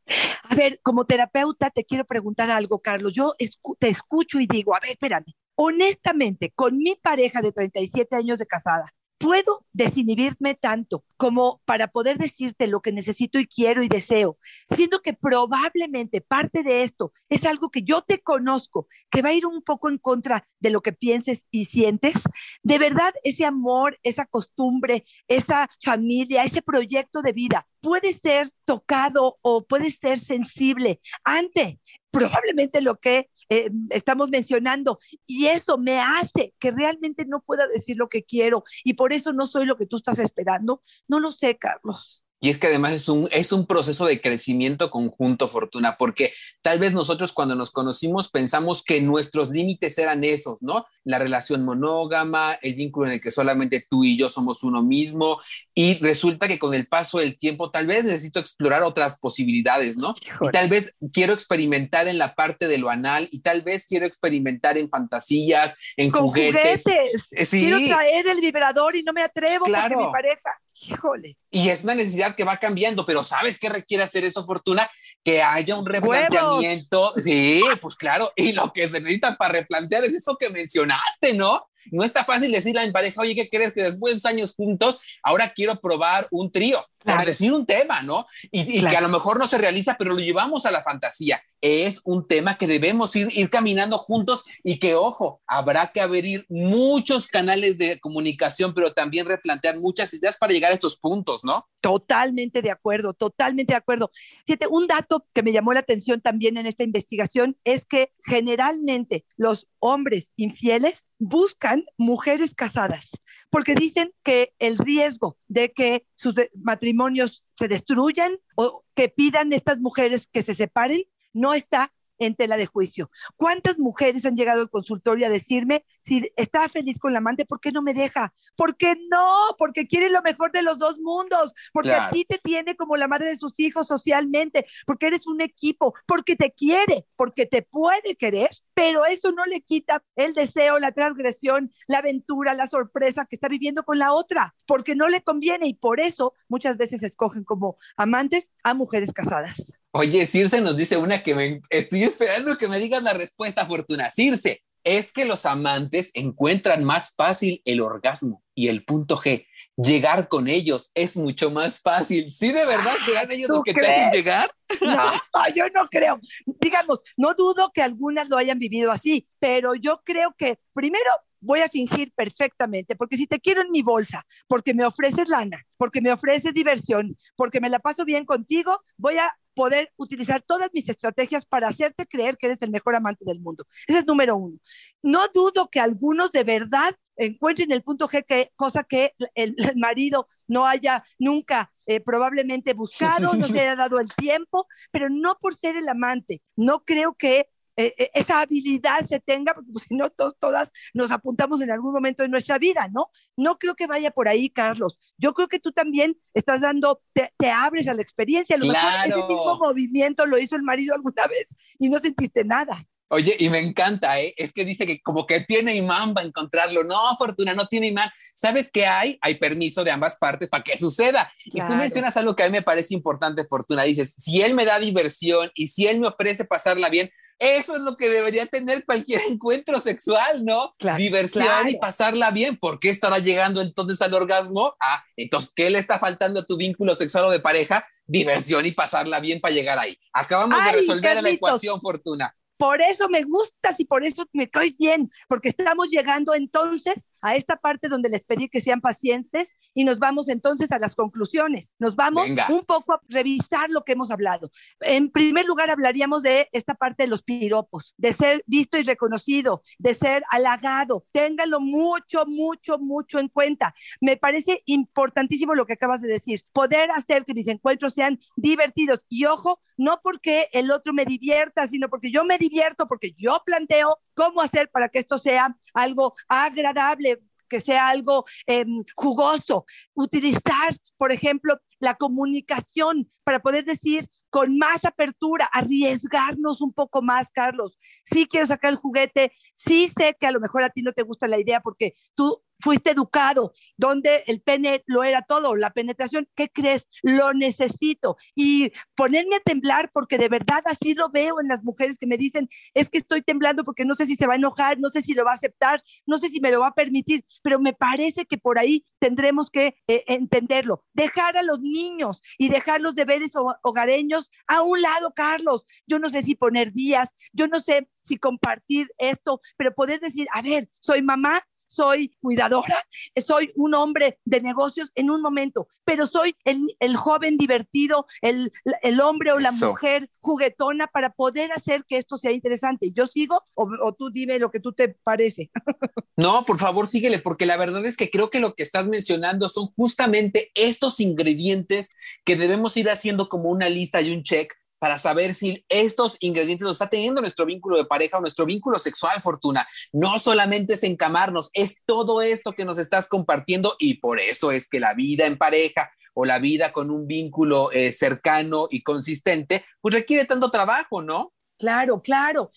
A 0.44 0.54
ver, 0.54 0.78
como 0.82 1.06
terapeuta 1.06 1.70
te 1.70 1.84
quiero 1.84 2.04
preguntar 2.04 2.50
algo, 2.50 2.78
Carlos. 2.78 3.12
Yo 3.14 3.34
te 3.78 3.88
escucho 3.88 4.38
y 4.38 4.46
digo, 4.46 4.76
a 4.76 4.80
ver, 4.80 4.92
espérame. 4.92 5.34
Honestamente, 5.56 6.52
con 6.54 6.78
mi 6.78 6.96
pareja 6.96 7.40
de 7.40 7.52
37 7.52 8.16
años 8.16 8.38
de 8.38 8.46
casada, 8.46 8.92
puedo 9.18 9.64
desinhibirme 9.72 10.54
tanto 10.54 11.04
como 11.16 11.62
para 11.64 11.88
poder 11.88 12.18
decirte 12.18 12.66
lo 12.66 12.80
que 12.80 12.92
necesito 12.92 13.38
y 13.38 13.46
quiero 13.46 13.82
y 13.82 13.88
deseo, 13.88 14.36
siendo 14.68 15.00
que 15.00 15.14
probablemente 15.14 16.20
parte 16.20 16.62
de 16.62 16.82
esto 16.82 17.12
es 17.28 17.46
algo 17.46 17.70
que 17.70 17.82
yo 17.82 18.02
te 18.02 18.20
conozco, 18.20 18.86
que 19.10 19.22
va 19.22 19.30
a 19.30 19.34
ir 19.34 19.46
un 19.46 19.62
poco 19.62 19.88
en 19.88 19.96
contra 19.98 20.44
de 20.60 20.70
lo 20.70 20.82
que 20.82 20.92
pienses 20.92 21.46
y 21.50 21.66
sientes, 21.66 22.14
de 22.62 22.78
verdad 22.78 23.14
ese 23.22 23.46
amor, 23.46 23.98
esa 24.02 24.26
costumbre, 24.26 25.04
esa 25.28 25.70
familia, 25.82 26.44
ese 26.44 26.60
proyecto 26.60 27.22
de 27.22 27.32
vida 27.32 27.66
puede 27.80 28.12
ser 28.14 28.50
tocado 28.64 29.38
o 29.42 29.64
puede 29.64 29.90
ser 29.90 30.18
sensible 30.18 31.00
ante 31.22 31.80
probablemente 32.14 32.80
lo 32.80 32.98
que 32.98 33.30
eh, 33.48 33.70
estamos 33.90 34.30
mencionando. 34.30 34.98
Y 35.26 35.46
eso 35.46 35.78
me 35.78 36.00
hace 36.00 36.54
que 36.58 36.70
realmente 36.70 37.26
no 37.26 37.40
pueda 37.40 37.66
decir 37.66 37.96
lo 37.96 38.08
que 38.08 38.24
quiero 38.24 38.64
y 38.84 38.94
por 38.94 39.12
eso 39.12 39.32
no 39.32 39.46
soy 39.46 39.66
lo 39.66 39.76
que 39.76 39.86
tú 39.86 39.96
estás 39.96 40.18
esperando. 40.18 40.82
No 41.08 41.20
lo 41.20 41.30
sé, 41.30 41.56
Carlos. 41.56 42.23
Y 42.44 42.50
es 42.50 42.58
que 42.58 42.66
además 42.66 42.92
es 42.92 43.08
un, 43.08 43.26
es 43.32 43.52
un 43.52 43.64
proceso 43.64 44.04
de 44.04 44.20
crecimiento 44.20 44.90
conjunto, 44.90 45.48
Fortuna, 45.48 45.96
porque 45.96 46.34
tal 46.60 46.78
vez 46.78 46.92
nosotros 46.92 47.32
cuando 47.32 47.54
nos 47.54 47.70
conocimos 47.70 48.28
pensamos 48.28 48.82
que 48.82 49.00
nuestros 49.00 49.48
límites 49.48 49.96
eran 49.96 50.24
esos, 50.24 50.62
¿no? 50.62 50.84
La 51.04 51.18
relación 51.18 51.64
monógama, 51.64 52.58
el 52.60 52.74
vínculo 52.74 53.06
en 53.06 53.14
el 53.14 53.22
que 53.22 53.30
solamente 53.30 53.86
tú 53.88 54.04
y 54.04 54.18
yo 54.18 54.28
somos 54.28 54.62
uno 54.62 54.82
mismo, 54.82 55.40
y 55.72 55.94
resulta 56.00 56.46
que 56.46 56.58
con 56.58 56.74
el 56.74 56.86
paso 56.86 57.16
del 57.18 57.38
tiempo 57.38 57.70
tal 57.70 57.86
vez 57.86 58.04
necesito 58.04 58.40
explorar 58.40 58.82
otras 58.82 59.18
posibilidades, 59.18 59.96
¿no? 59.96 60.12
Y 60.42 60.50
tal 60.50 60.68
vez 60.68 60.96
quiero 61.14 61.32
experimentar 61.32 62.08
en 62.08 62.18
la 62.18 62.34
parte 62.34 62.68
de 62.68 62.76
lo 62.76 62.90
anal, 62.90 63.26
y 63.32 63.40
tal 63.40 63.62
vez 63.62 63.86
quiero 63.86 64.04
experimentar 64.04 64.76
en 64.76 64.90
fantasías, 64.90 65.78
en 65.96 66.10
con 66.10 66.28
juguetes. 66.28 66.84
Eh, 67.30 67.46
quiero 67.48 67.78
traer 67.86 68.26
el 68.26 68.40
vibrador 68.42 68.96
y 68.96 69.02
no 69.02 69.14
me 69.14 69.22
atrevo 69.22 69.64
porque 69.64 69.96
mi 69.96 70.12
pareja 70.12 70.50
Híjole. 70.82 71.36
Y 71.50 71.68
es 71.68 71.84
una 71.84 71.94
necesidad 71.94 72.34
que 72.34 72.44
va 72.44 72.58
cambiando, 72.58 73.06
pero 73.06 73.22
¿sabes 73.22 73.58
qué 73.58 73.68
requiere 73.68 74.02
hacer 74.02 74.24
eso, 74.24 74.44
Fortuna? 74.44 74.90
Que 75.22 75.42
haya 75.42 75.76
un 75.76 75.86
replanteamiento. 75.86 77.14
Sí, 77.16 77.62
pues 77.80 77.94
claro. 77.96 78.32
Y 78.36 78.52
lo 78.52 78.72
que 78.72 78.88
se 78.88 79.00
necesita 79.00 79.36
para 79.36 79.52
replantear 79.52 80.04
es 80.04 80.14
eso 80.14 80.36
que 80.36 80.50
mencionaste, 80.50 81.32
¿no? 81.32 81.68
No 81.90 82.02
está 82.02 82.24
fácil 82.24 82.50
decirle 82.50 82.80
a 82.80 82.86
mi 82.86 82.92
pareja, 82.92 83.20
oye, 83.20 83.34
¿qué 83.34 83.48
crees? 83.48 83.72
Que 83.72 83.82
después 83.82 84.22
de 84.22 84.28
años 84.28 84.54
juntos, 84.56 85.00
ahora 85.22 85.50
quiero 85.50 85.80
probar 85.80 86.26
un 86.30 86.50
trío, 86.50 86.84
por 86.98 87.24
decir 87.24 87.52
un 87.52 87.66
tema, 87.66 88.02
¿no? 88.02 88.26
Y, 88.50 88.80
que 88.80 88.96
a 88.96 89.00
lo 89.00 89.08
mejor 89.08 89.38
no 89.38 89.46
se 89.46 89.58
realiza, 89.58 89.96
pero 89.98 90.12
lo 90.12 90.18
llevamos 90.18 90.66
a 90.66 90.70
la 90.70 90.82
fantasía. 90.82 91.42
Es 91.64 92.02
un 92.04 92.28
tema 92.28 92.58
que 92.58 92.66
debemos 92.66 93.16
ir, 93.16 93.48
caminando 93.48 93.96
juntos 93.96 94.44
y 94.62 94.78
que, 94.78 94.94
ojo, 94.94 95.40
habrá 95.46 95.92
que 95.92 96.02
abrir 96.02 96.44
muchos 96.50 97.26
canales 97.26 97.78
de 97.78 97.98
comunicación, 98.00 98.74
pero 98.74 98.92
también 98.92 99.24
replantear 99.24 99.78
muchas 99.78 100.12
ideas 100.12 100.36
para 100.36 100.52
llegar 100.52 100.72
a 100.72 100.74
estos 100.74 100.98
puntos, 100.98 101.42
¿no? 101.42 101.66
Totalmente 101.80 102.60
de 102.60 102.70
acuerdo, 102.70 103.14
totalmente 103.14 103.72
de 103.72 103.78
acuerdo. 103.78 104.10
Fíjate, 104.46 104.66
un 104.66 104.86
dato 104.86 105.26
que 105.32 105.42
me 105.42 105.52
llamó 105.52 105.72
la 105.72 105.80
atención 105.80 106.20
también 106.20 106.58
en 106.58 106.66
esta 106.66 106.84
investigación 106.84 107.56
es 107.64 107.86
que 107.86 108.12
generalmente 108.22 109.24
los 109.38 109.66
hombres 109.78 110.32
infieles 110.36 111.08
buscan 111.18 111.84
mujeres 111.96 112.54
casadas 112.54 113.10
porque 113.48 113.74
dicen 113.74 114.12
que 114.22 114.52
el 114.58 114.76
riesgo 114.76 115.38
de 115.48 115.72
que 115.72 116.06
sus 116.14 116.34
matrimonios 116.54 117.46
se 117.56 117.68
destruyan 117.68 118.36
o 118.56 118.84
que 118.94 119.08
pidan 119.08 119.52
estas 119.52 119.78
mujeres 119.78 120.28
que 120.30 120.42
se 120.42 120.54
separen 120.54 121.04
no 121.34 121.52
está 121.52 121.92
en 122.18 122.36
tela 122.36 122.56
de 122.56 122.66
juicio. 122.66 123.10
¿Cuántas 123.36 123.78
mujeres 123.80 124.24
han 124.24 124.36
llegado 124.36 124.60
al 124.60 124.70
consultorio 124.70 125.26
a 125.26 125.30
decirme 125.30 125.84
si 126.00 126.30
está 126.36 126.68
feliz 126.68 126.98
con 127.00 127.12
la 127.12 127.18
amante, 127.18 127.44
por 127.44 127.60
qué 127.60 127.72
no 127.72 127.82
me 127.82 127.92
deja? 127.92 128.32
¿Por 128.56 128.76
qué 128.76 128.96
no? 129.10 129.34
Porque 129.58 129.88
quiere 129.88 130.10
lo 130.10 130.22
mejor 130.22 130.52
de 130.52 130.62
los 130.62 130.78
dos 130.78 130.98
mundos, 131.00 131.52
porque 131.72 131.88
Claro. 131.88 132.04
a 132.04 132.10
ti 132.10 132.24
te 132.24 132.38
tiene 132.38 132.76
como 132.76 132.96
la 132.96 133.08
madre 133.08 133.30
de 133.30 133.36
sus 133.36 133.58
hijos 133.58 133.88
socialmente, 133.88 134.64
porque 134.86 135.08
eres 135.08 135.26
un 135.26 135.40
equipo, 135.40 135.94
porque 136.06 136.36
te 136.36 136.52
quiere, 136.52 137.06
porque 137.16 137.46
te 137.46 137.62
puede 137.62 138.14
querer, 138.16 138.50
pero 138.74 139.04
eso 139.06 139.32
no 139.32 139.44
le 139.46 139.62
quita 139.62 140.04
el 140.14 140.34
deseo, 140.34 140.78
la 140.78 140.92
transgresión, 140.92 141.72
la 141.88 141.98
aventura, 141.98 142.54
la 142.54 142.68
sorpresa 142.68 143.26
que 143.26 143.34
está 143.34 143.48
viviendo 143.48 143.82
con 143.84 143.98
la 143.98 144.12
otra, 144.12 144.54
porque 144.66 144.94
no 144.94 145.08
le 145.08 145.22
conviene 145.22 145.66
y 145.66 145.74
por 145.74 145.98
eso 145.98 146.34
muchas 146.54 146.76
veces 146.76 147.02
escogen 147.02 147.42
como 147.42 147.78
amantes 147.96 148.48
a 148.62 148.74
mujeres 148.74 149.12
casadas. 149.12 149.72
Oye, 149.90 150.24
Circe 150.24 150.60
nos 150.60 150.76
dice 150.76 150.96
una 150.96 151.24
que 151.24 151.34
me 151.34 151.60
estoy 151.68 152.04
esperando 152.04 152.56
que 152.56 152.68
me 152.68 152.78
digas 152.78 153.02
la 153.02 153.12
respuesta, 153.12 153.66
Fortuna. 153.66 154.12
Circe, 154.12 154.62
es 154.84 155.12
que 155.12 155.24
los 155.24 155.46
amantes 155.46 156.12
encuentran 156.14 156.84
más 156.84 157.12
fácil 157.16 157.60
el 157.64 157.80
orgasmo 157.80 158.44
y 158.54 158.68
el 158.68 158.84
punto 158.84 159.16
G. 159.16 159.46
Llegar 159.76 160.28
con 160.28 160.46
ellos 160.46 160.92
es 160.94 161.16
mucho 161.16 161.50
más 161.50 161.80
fácil. 161.80 162.30
¿Sí 162.30 162.52
de 162.52 162.64
verdad 162.64 162.94
serán 163.04 163.32
ellos 163.32 163.48
¿tú 163.48 163.54
los 163.54 163.64
que 163.64 163.74
te 163.74 163.84
hacen 163.84 164.10
llegar? 164.12 164.48
No, 164.80 165.12
yo 165.56 165.64
no 165.74 165.88
creo. 165.90 166.20
Digamos, 166.60 167.00
no 167.16 167.34
dudo 167.34 167.72
que 167.74 167.82
algunas 167.82 168.28
lo 168.28 168.36
hayan 168.36 168.60
vivido 168.60 168.92
así, 168.92 169.26
pero 169.40 169.74
yo 169.74 170.02
creo 170.04 170.32
que 170.38 170.60
primero 170.72 171.10
voy 171.44 171.60
a 171.60 171.68
fingir 171.68 172.12
perfectamente, 172.14 172.96
porque 172.96 173.16
si 173.16 173.26
te 173.26 173.40
quiero 173.40 173.62
en 173.62 173.70
mi 173.70 173.82
bolsa, 173.82 174.26
porque 174.46 174.74
me 174.74 174.84
ofreces 174.84 175.28
lana, 175.28 175.64
porque 175.76 176.00
me 176.00 176.12
ofreces 176.12 176.54
diversión, 176.54 177.16
porque 177.36 177.60
me 177.60 177.68
la 177.68 177.78
paso 177.78 178.04
bien 178.04 178.24
contigo, 178.24 178.80
voy 178.96 179.18
a 179.18 179.32
poder 179.54 179.92
utilizar 179.96 180.42
todas 180.42 180.70
mis 180.72 180.88
estrategias 180.88 181.46
para 181.46 181.68
hacerte 181.68 182.06
creer 182.06 182.36
que 182.36 182.46
eres 182.46 182.62
el 182.62 182.70
mejor 182.70 182.96
amante 182.96 183.24
del 183.24 183.40
mundo. 183.40 183.66
Ese 183.86 184.00
es 184.00 184.06
número 184.06 184.36
uno. 184.36 184.58
No 185.02 185.28
dudo 185.32 185.68
que 185.70 185.80
algunos 185.80 186.32
de 186.32 186.44
verdad 186.44 186.94
encuentren 187.16 187.70
el 187.70 187.82
punto 187.82 188.08
G, 188.08 188.24
que, 188.26 188.50
cosa 188.56 188.82
que 188.82 189.12
el, 189.34 189.54
el 189.56 189.76
marido 189.76 190.26
no 190.48 190.66
haya 190.66 190.96
nunca 191.18 191.72
eh, 191.86 192.00
probablemente 192.00 192.72
buscado, 192.72 193.34
no 193.34 193.46
se 193.46 193.60
haya 193.60 193.76
dado 193.76 194.00
el 194.00 194.12
tiempo, 194.14 194.66
pero 194.90 195.08
no 195.10 195.36
por 195.38 195.54
ser 195.54 195.76
el 195.76 195.88
amante. 195.88 196.42
No 196.56 196.82
creo 196.84 197.14
que 197.14 197.48
eh, 197.76 197.94
eh, 197.98 198.10
esa 198.14 198.40
habilidad 198.40 199.00
se 199.06 199.20
tenga, 199.20 199.54
porque 199.54 199.70
pues, 199.72 199.84
si 199.88 199.94
no, 199.94 200.10
to- 200.10 200.32
todas 200.32 200.70
nos 200.92 201.10
apuntamos 201.10 201.60
en 201.60 201.70
algún 201.70 201.92
momento 201.92 202.22
de 202.22 202.28
nuestra 202.28 202.58
vida, 202.58 202.88
¿no? 202.92 203.10
No 203.36 203.58
creo 203.58 203.74
que 203.74 203.86
vaya 203.86 204.10
por 204.10 204.28
ahí, 204.28 204.50
Carlos. 204.50 204.98
Yo 205.18 205.34
creo 205.34 205.48
que 205.48 205.58
tú 205.60 205.72
también 205.72 206.16
estás 206.34 206.60
dando, 206.60 207.02
te, 207.12 207.32
te 207.36 207.50
abres 207.50 207.88
a 207.88 207.94
la 207.94 208.02
experiencia. 208.02 208.56
A 208.56 208.58
lo 208.58 208.66
mejor 208.66 208.90
ese 209.00 209.08
Claro. 209.14 209.28
mismo 209.28 209.58
movimiento 209.58 210.26
lo 210.26 210.38
hizo 210.38 210.56
el 210.56 210.62
marido 210.62 210.94
alguna 210.94 211.26
vez 211.26 211.48
y 211.78 211.88
no 211.88 211.98
sentiste 211.98 212.44
nada. 212.44 212.86
Oye, 213.08 213.36
y 213.38 213.48
me 213.50 213.58
encanta, 213.60 214.18
¿eh? 214.20 214.34
Es 214.36 214.52
que 214.52 214.64
dice 214.64 214.86
que 214.86 215.00
como 215.00 215.26
que 215.26 215.40
tiene 215.42 215.76
imán 215.76 216.14
para 216.14 216.26
encontrarlo. 216.26 216.82
No, 216.84 217.14
Fortuna, 217.16 217.54
no 217.54 217.68
tiene 217.68 217.88
imán. 217.88 218.10
¿Sabes 218.34 218.70
qué 218.72 218.86
hay? 218.86 219.18
Hay 219.20 219.36
permiso 219.36 219.84
de 219.84 219.90
ambas 219.90 220.16
partes 220.16 220.48
para 220.48 220.64
que 220.64 220.76
suceda. 220.76 221.30
Y 221.44 221.50
tú 221.50 221.56
Claro. 221.58 221.76
mencionas 221.76 222.16
algo 222.16 222.34
que 222.34 222.42
a 222.42 222.46
mí 222.46 222.52
me 222.52 222.62
parece 222.62 222.94
importante, 222.94 223.44
Fortuna. 223.46 223.82
Dices, 223.82 224.14
si 224.16 224.42
él 224.42 224.54
me 224.54 224.64
da 224.64 224.78
diversión 224.80 225.50
y 225.54 225.66
si 225.68 225.86
él 225.86 226.00
me 226.00 226.08
ofrece 226.08 226.44
pasarla 226.44 226.88
bien, 226.88 227.10
eso 227.44 227.76
es 227.76 227.82
lo 227.82 227.96
que 227.96 228.08
debería 228.08 228.46
tener 228.46 228.84
cualquier 228.84 229.20
encuentro 229.28 229.80
sexual, 229.80 230.44
¿no? 230.44 230.74
Claro, 230.78 230.98
diversión 230.98 231.44
claro. 231.44 231.68
y 231.68 231.76
pasarla 231.78 232.30
bien. 232.30 232.56
¿Por 232.56 232.80
qué 232.80 232.90
estará 232.90 233.18
llegando 233.18 233.60
entonces 233.60 234.00
al 234.02 234.14
orgasmo? 234.14 234.74
Ah, 234.80 235.04
entonces, 235.16 235.52
¿qué 235.54 235.70
le 235.70 235.78
está 235.78 235.98
faltando 235.98 236.40
a 236.40 236.46
tu 236.46 236.56
vínculo 236.56 236.94
sexual 236.94 237.26
o 237.26 237.30
de 237.30 237.40
pareja? 237.40 237.86
Diversión 238.06 238.66
y 238.66 238.72
pasarla 238.72 239.20
bien 239.20 239.40
para 239.40 239.54
llegar 239.54 239.78
ahí. 239.78 239.98
Acabamos 240.12 240.62
de 240.64 240.72
resolver 240.72 241.22
la 241.22 241.30
ecuación, 241.30 241.80
Fortuna. 241.80 242.34
Por 242.56 242.80
eso 242.80 243.08
me 243.08 243.24
gustas 243.24 243.80
y 243.80 243.84
por 243.84 244.04
eso 244.04 244.26
me 244.32 244.48
caes 244.48 244.76
bien, 244.76 245.10
porque 245.28 245.48
estamos 245.48 245.90
llegando 245.90 246.34
entonces 246.34 247.08
a 247.24 247.36
esta 247.36 247.56
parte 247.56 247.88
donde 247.88 248.10
les 248.10 248.22
pedí 248.22 248.50
que 248.50 248.60
sean 248.60 248.82
pacientes 248.82 249.48
y 249.72 249.84
nos 249.84 249.98
vamos 249.98 250.28
entonces 250.28 250.70
a 250.72 250.78
las 250.78 250.94
conclusiones. 250.94 251.70
Nos 251.78 251.96
vamos 251.96 252.28
Venga. 252.28 252.46
un 252.50 252.66
poco 252.66 252.92
a 252.92 253.00
revisar 253.08 253.70
lo 253.70 253.82
que 253.82 253.92
hemos 253.92 254.10
hablado. 254.10 254.50
En 254.80 255.10
primer 255.10 255.46
lugar, 255.46 255.70
hablaríamos 255.70 256.22
de 256.22 256.50
esta 256.52 256.74
parte 256.74 257.04
de 257.04 257.06
los 257.06 257.22
piropos, 257.22 257.94
de 257.96 258.12
ser 258.12 258.42
visto 258.46 258.76
y 258.76 258.82
reconocido, 258.82 259.62
de 259.78 259.94
ser 259.94 260.22
halagado. 260.30 261.06
Téngalo 261.12 261.60
mucho, 261.60 262.26
mucho, 262.26 262.78
mucho 262.78 263.18
en 263.18 263.28
cuenta. 263.28 263.74
Me 264.02 264.18
parece 264.18 264.62
importantísimo 264.66 265.54
lo 265.54 265.64
que 265.64 265.72
acabas 265.72 266.02
de 266.02 266.08
decir, 266.08 266.42
poder 266.52 266.90
hacer 266.90 267.24
que 267.24 267.32
mis 267.32 267.48
encuentros 267.48 267.94
sean 267.94 268.18
divertidos. 268.36 269.00
Y 269.08 269.24
ojo, 269.24 269.60
no 269.76 270.00
porque 270.02 270.48
el 270.52 270.70
otro 270.70 270.92
me 270.92 271.04
divierta, 271.04 271.66
sino 271.66 271.88
porque 271.88 272.10
yo 272.10 272.24
me 272.24 272.38
divierto, 272.38 272.86
porque 272.86 273.12
yo 273.16 273.42
planteo 273.44 273.98
cómo 274.14 274.40
hacer 274.40 274.70
para 274.70 274.88
que 274.88 274.98
esto 274.98 275.18
sea 275.18 275.56
algo 275.72 276.14
agradable, 276.28 277.13
que 277.48 277.60
sea 277.60 277.88
algo 277.88 278.24
eh, 278.46 278.64
jugoso. 278.94 279.64
Utilizar, 279.94 280.76
por 280.96 281.12
ejemplo, 281.12 281.58
la 281.78 281.94
comunicación 281.94 283.08
para 283.24 283.40
poder 283.40 283.64
decir 283.64 284.08
con 284.30 284.58
más 284.58 284.84
apertura, 284.84 285.48
arriesgarnos 285.52 286.60
un 286.60 286.72
poco 286.72 287.02
más, 287.02 287.30
Carlos. 287.30 287.78
Sí 288.04 288.26
quiero 288.26 288.46
sacar 288.46 288.72
el 288.72 288.76
juguete, 288.76 289.32
sí 289.54 289.88
sé 289.96 290.16
que 290.18 290.26
a 290.26 290.32
lo 290.32 290.40
mejor 290.40 290.64
a 290.64 290.70
ti 290.70 290.82
no 290.82 290.92
te 290.92 291.04
gusta 291.04 291.28
la 291.28 291.38
idea 291.38 291.60
porque 291.60 291.92
tú 292.16 292.42
fuiste 292.60 292.90
educado, 292.90 293.52
donde 293.76 294.24
el 294.26 294.40
pene 294.40 294.82
lo 294.86 295.04
era 295.04 295.22
todo, 295.22 295.54
la 295.56 295.70
penetración, 295.70 296.28
¿qué 296.34 296.48
crees? 296.48 296.86
Lo 297.02 297.32
necesito. 297.34 298.16
Y 298.34 298.72
ponerme 298.94 299.36
a 299.36 299.40
temblar 299.40 299.90
porque 299.92 300.18
de 300.18 300.28
verdad 300.28 300.62
así 300.66 300.94
lo 300.94 301.10
veo 301.10 301.40
en 301.40 301.48
las 301.48 301.62
mujeres 301.62 301.98
que 301.98 302.06
me 302.06 302.16
dicen, 302.16 302.48
es 302.74 302.88
que 302.88 302.98
estoy 302.98 303.22
temblando 303.22 303.64
porque 303.64 303.84
no 303.84 303.94
sé 303.94 304.06
si 304.06 304.16
se 304.16 304.26
va 304.26 304.34
a 304.34 304.36
enojar, 304.36 304.78
no 304.78 304.88
sé 304.88 305.02
si 305.02 305.14
lo 305.14 305.24
va 305.24 305.32
a 305.32 305.34
aceptar, 305.34 305.82
no 306.06 306.18
sé 306.18 306.28
si 306.28 306.40
me 306.40 306.50
lo 306.50 306.60
va 306.60 306.68
a 306.68 306.74
permitir, 306.74 307.24
pero 307.42 307.58
me 307.58 307.72
parece 307.72 308.26
que 308.26 308.38
por 308.38 308.58
ahí 308.58 308.84
tendremos 308.98 309.50
que 309.50 309.76
eh, 309.88 310.04
entenderlo. 310.06 310.84
Dejar 310.92 311.36
a 311.36 311.42
los 311.42 311.60
niños 311.60 312.22
y 312.38 312.48
dejar 312.48 312.80
los 312.80 312.94
deberes 312.94 313.32
hogareños 313.62 314.30
a 314.46 314.62
un 314.62 314.80
lado, 314.80 315.12
Carlos. 315.14 315.64
Yo 315.86 315.98
no 315.98 316.08
sé 316.08 316.22
si 316.22 316.34
poner 316.34 316.72
días, 316.72 317.10
yo 317.32 317.48
no 317.48 317.60
sé 317.60 317.88
si 318.02 318.16
compartir 318.18 318.88
esto, 318.98 319.40
pero 319.56 319.74
poder 319.74 320.00
decir, 320.00 320.26
a 320.32 320.42
ver, 320.42 320.68
soy 320.80 321.02
mamá, 321.02 321.42
soy 321.74 322.14
cuidadora, 322.20 322.86
soy 323.26 323.52
un 323.56 323.74
hombre 323.74 324.18
de 324.24 324.40
negocios 324.40 324.92
en 324.94 325.10
un 325.10 325.20
momento, 325.20 325.68
pero 325.84 326.06
soy 326.06 326.36
el, 326.44 326.64
el 326.78 326.96
joven 326.96 327.36
divertido, 327.36 328.06
el, 328.22 328.52
el, 328.82 329.00
hombre 329.00 329.32
o 329.32 329.38
la 329.38 329.48
Eso. 329.48 329.70
mujer 329.70 330.10
juguetona 330.20 330.86
para 330.86 331.10
poder 331.10 331.50
hacer 331.52 331.84
que 331.84 331.98
esto 331.98 332.16
sea 332.16 332.30
interesante. 332.30 332.92
¿Yo 332.92 333.06
sigo 333.06 333.42
o, 333.54 333.68
o 333.82 333.92
tú 333.92 334.10
dime 334.10 334.38
lo 334.38 334.50
que 334.50 334.60
tú 334.60 334.72
te 334.72 334.88
parece? 334.88 335.50
No, 336.16 336.44
por 336.44 336.58
favor, 336.58 336.86
síguele, 336.86 337.18
porque 337.18 337.44
la 337.44 337.56
verdad 337.56 337.84
es 337.84 337.96
que 337.96 338.08
creo 338.08 338.30
que 338.30 338.38
lo 338.38 338.54
que 338.54 338.62
estás 338.62 338.86
mencionando 338.86 339.48
son 339.48 339.72
justamente 339.74 340.52
estos 340.54 341.00
ingredientes 341.00 341.90
que 342.24 342.36
debemos 342.36 342.76
ir 342.76 342.88
haciendo 342.88 343.28
como 343.28 343.50
una 343.50 343.68
lista 343.68 344.00
y 344.00 344.12
un 344.12 344.22
check 344.22 344.54
para 344.84 344.98
saber 344.98 345.32
si 345.32 345.64
estos 345.70 346.18
ingredientes 346.20 346.60
los 346.60 346.72
está 346.72 346.90
teniendo 346.90 347.22
nuestro 347.22 347.46
vínculo 347.46 347.78
de 347.78 347.86
pareja 347.86 348.18
o 348.18 348.20
nuestro 348.20 348.44
vínculo 348.44 348.78
sexual, 348.78 349.18
Fortuna. 349.22 349.66
No 349.94 350.18
solamente 350.18 350.74
es 350.74 350.82
encamarnos, 350.82 351.48
es 351.54 351.76
todo 351.86 352.20
esto 352.20 352.52
que 352.52 352.66
nos 352.66 352.76
estás 352.76 353.08
compartiendo 353.08 353.76
y 353.78 353.94
por 353.94 354.20
eso 354.20 354.52
es 354.52 354.68
que 354.68 354.80
la 354.80 354.92
vida 354.92 355.24
en 355.24 355.38
pareja 355.38 355.90
o 356.12 356.26
la 356.26 356.38
vida 356.38 356.70
con 356.74 356.90
un 356.90 357.06
vínculo 357.06 357.72
eh, 357.72 357.92
cercano 357.92 358.66
y 358.70 358.82
consistente, 358.82 359.64
pues 359.80 359.94
requiere 359.94 360.26
tanto 360.26 360.50
trabajo, 360.50 361.00
¿no? 361.00 361.32
Claro, 361.58 362.02
claro. 362.02 362.50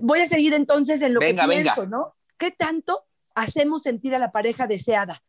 Voy 0.00 0.20
a 0.20 0.28
seguir 0.28 0.54
entonces 0.54 1.02
en 1.02 1.14
lo 1.14 1.18
venga, 1.18 1.42
que 1.42 1.48
pienso, 1.48 1.80
venga. 1.80 1.96
¿no? 1.96 2.14
¿Qué 2.38 2.52
tanto 2.52 3.00
hacemos 3.34 3.82
sentir 3.82 4.14
a 4.14 4.20
la 4.20 4.30
pareja 4.30 4.68
deseada? 4.68 5.24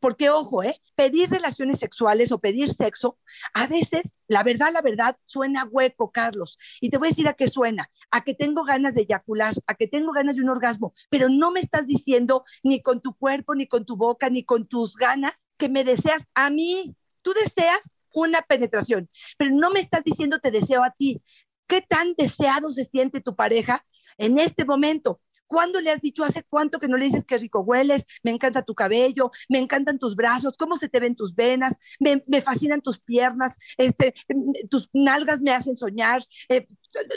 Porque, 0.00 0.30
ojo, 0.30 0.62
¿eh? 0.62 0.80
pedir 0.96 1.30
relaciones 1.30 1.78
sexuales 1.78 2.30
o 2.32 2.38
pedir 2.38 2.72
sexo, 2.72 3.18
a 3.54 3.66
veces, 3.66 4.16
la 4.28 4.42
verdad, 4.42 4.70
la 4.72 4.82
verdad, 4.82 5.16
suena 5.24 5.64
hueco, 5.64 6.10
Carlos. 6.10 6.58
Y 6.80 6.90
te 6.90 6.98
voy 6.98 7.08
a 7.08 7.10
decir 7.10 7.28
a 7.28 7.34
qué 7.34 7.48
suena, 7.48 7.90
a 8.10 8.22
que 8.22 8.34
tengo 8.34 8.64
ganas 8.64 8.94
de 8.94 9.02
eyacular, 9.02 9.54
a 9.66 9.74
que 9.74 9.86
tengo 9.86 10.12
ganas 10.12 10.36
de 10.36 10.42
un 10.42 10.50
orgasmo, 10.50 10.94
pero 11.10 11.28
no 11.28 11.50
me 11.50 11.60
estás 11.60 11.86
diciendo 11.86 12.44
ni 12.62 12.82
con 12.82 13.00
tu 13.00 13.14
cuerpo, 13.14 13.54
ni 13.54 13.66
con 13.66 13.84
tu 13.86 13.96
boca, 13.96 14.28
ni 14.28 14.44
con 14.44 14.66
tus 14.66 14.96
ganas 14.96 15.34
que 15.56 15.68
me 15.68 15.84
deseas 15.84 16.22
a 16.34 16.50
mí. 16.50 16.94
Tú 17.22 17.32
deseas 17.32 17.80
una 18.12 18.42
penetración, 18.42 19.08
pero 19.38 19.50
no 19.54 19.70
me 19.70 19.80
estás 19.80 20.04
diciendo 20.04 20.38
te 20.38 20.50
deseo 20.50 20.84
a 20.84 20.90
ti. 20.90 21.22
¿Qué 21.66 21.80
tan 21.80 22.14
deseado 22.16 22.70
se 22.70 22.84
siente 22.84 23.20
tu 23.20 23.34
pareja 23.34 23.84
en 24.18 24.38
este 24.38 24.64
momento? 24.64 25.20
¿Cuándo 25.54 25.80
le 25.80 25.92
has 25.92 26.00
dicho, 26.00 26.24
hace 26.24 26.42
cuánto 26.42 26.80
que 26.80 26.88
no 26.88 26.96
le 26.96 27.04
dices 27.04 27.24
que 27.24 27.38
rico 27.38 27.60
hueles? 27.60 28.04
Me 28.24 28.32
encanta 28.32 28.62
tu 28.62 28.74
cabello, 28.74 29.30
me 29.48 29.58
encantan 29.58 30.00
tus 30.00 30.16
brazos, 30.16 30.56
cómo 30.58 30.76
se 30.76 30.88
te 30.88 30.98
ven 30.98 31.14
tus 31.14 31.36
venas, 31.36 31.78
me, 32.00 32.24
me 32.26 32.42
fascinan 32.42 32.80
tus 32.80 32.98
piernas, 32.98 33.52
este, 33.76 34.14
tus 34.68 34.90
nalgas 34.92 35.42
me 35.42 35.52
hacen 35.52 35.76
soñar, 35.76 36.24
eh, 36.48 36.66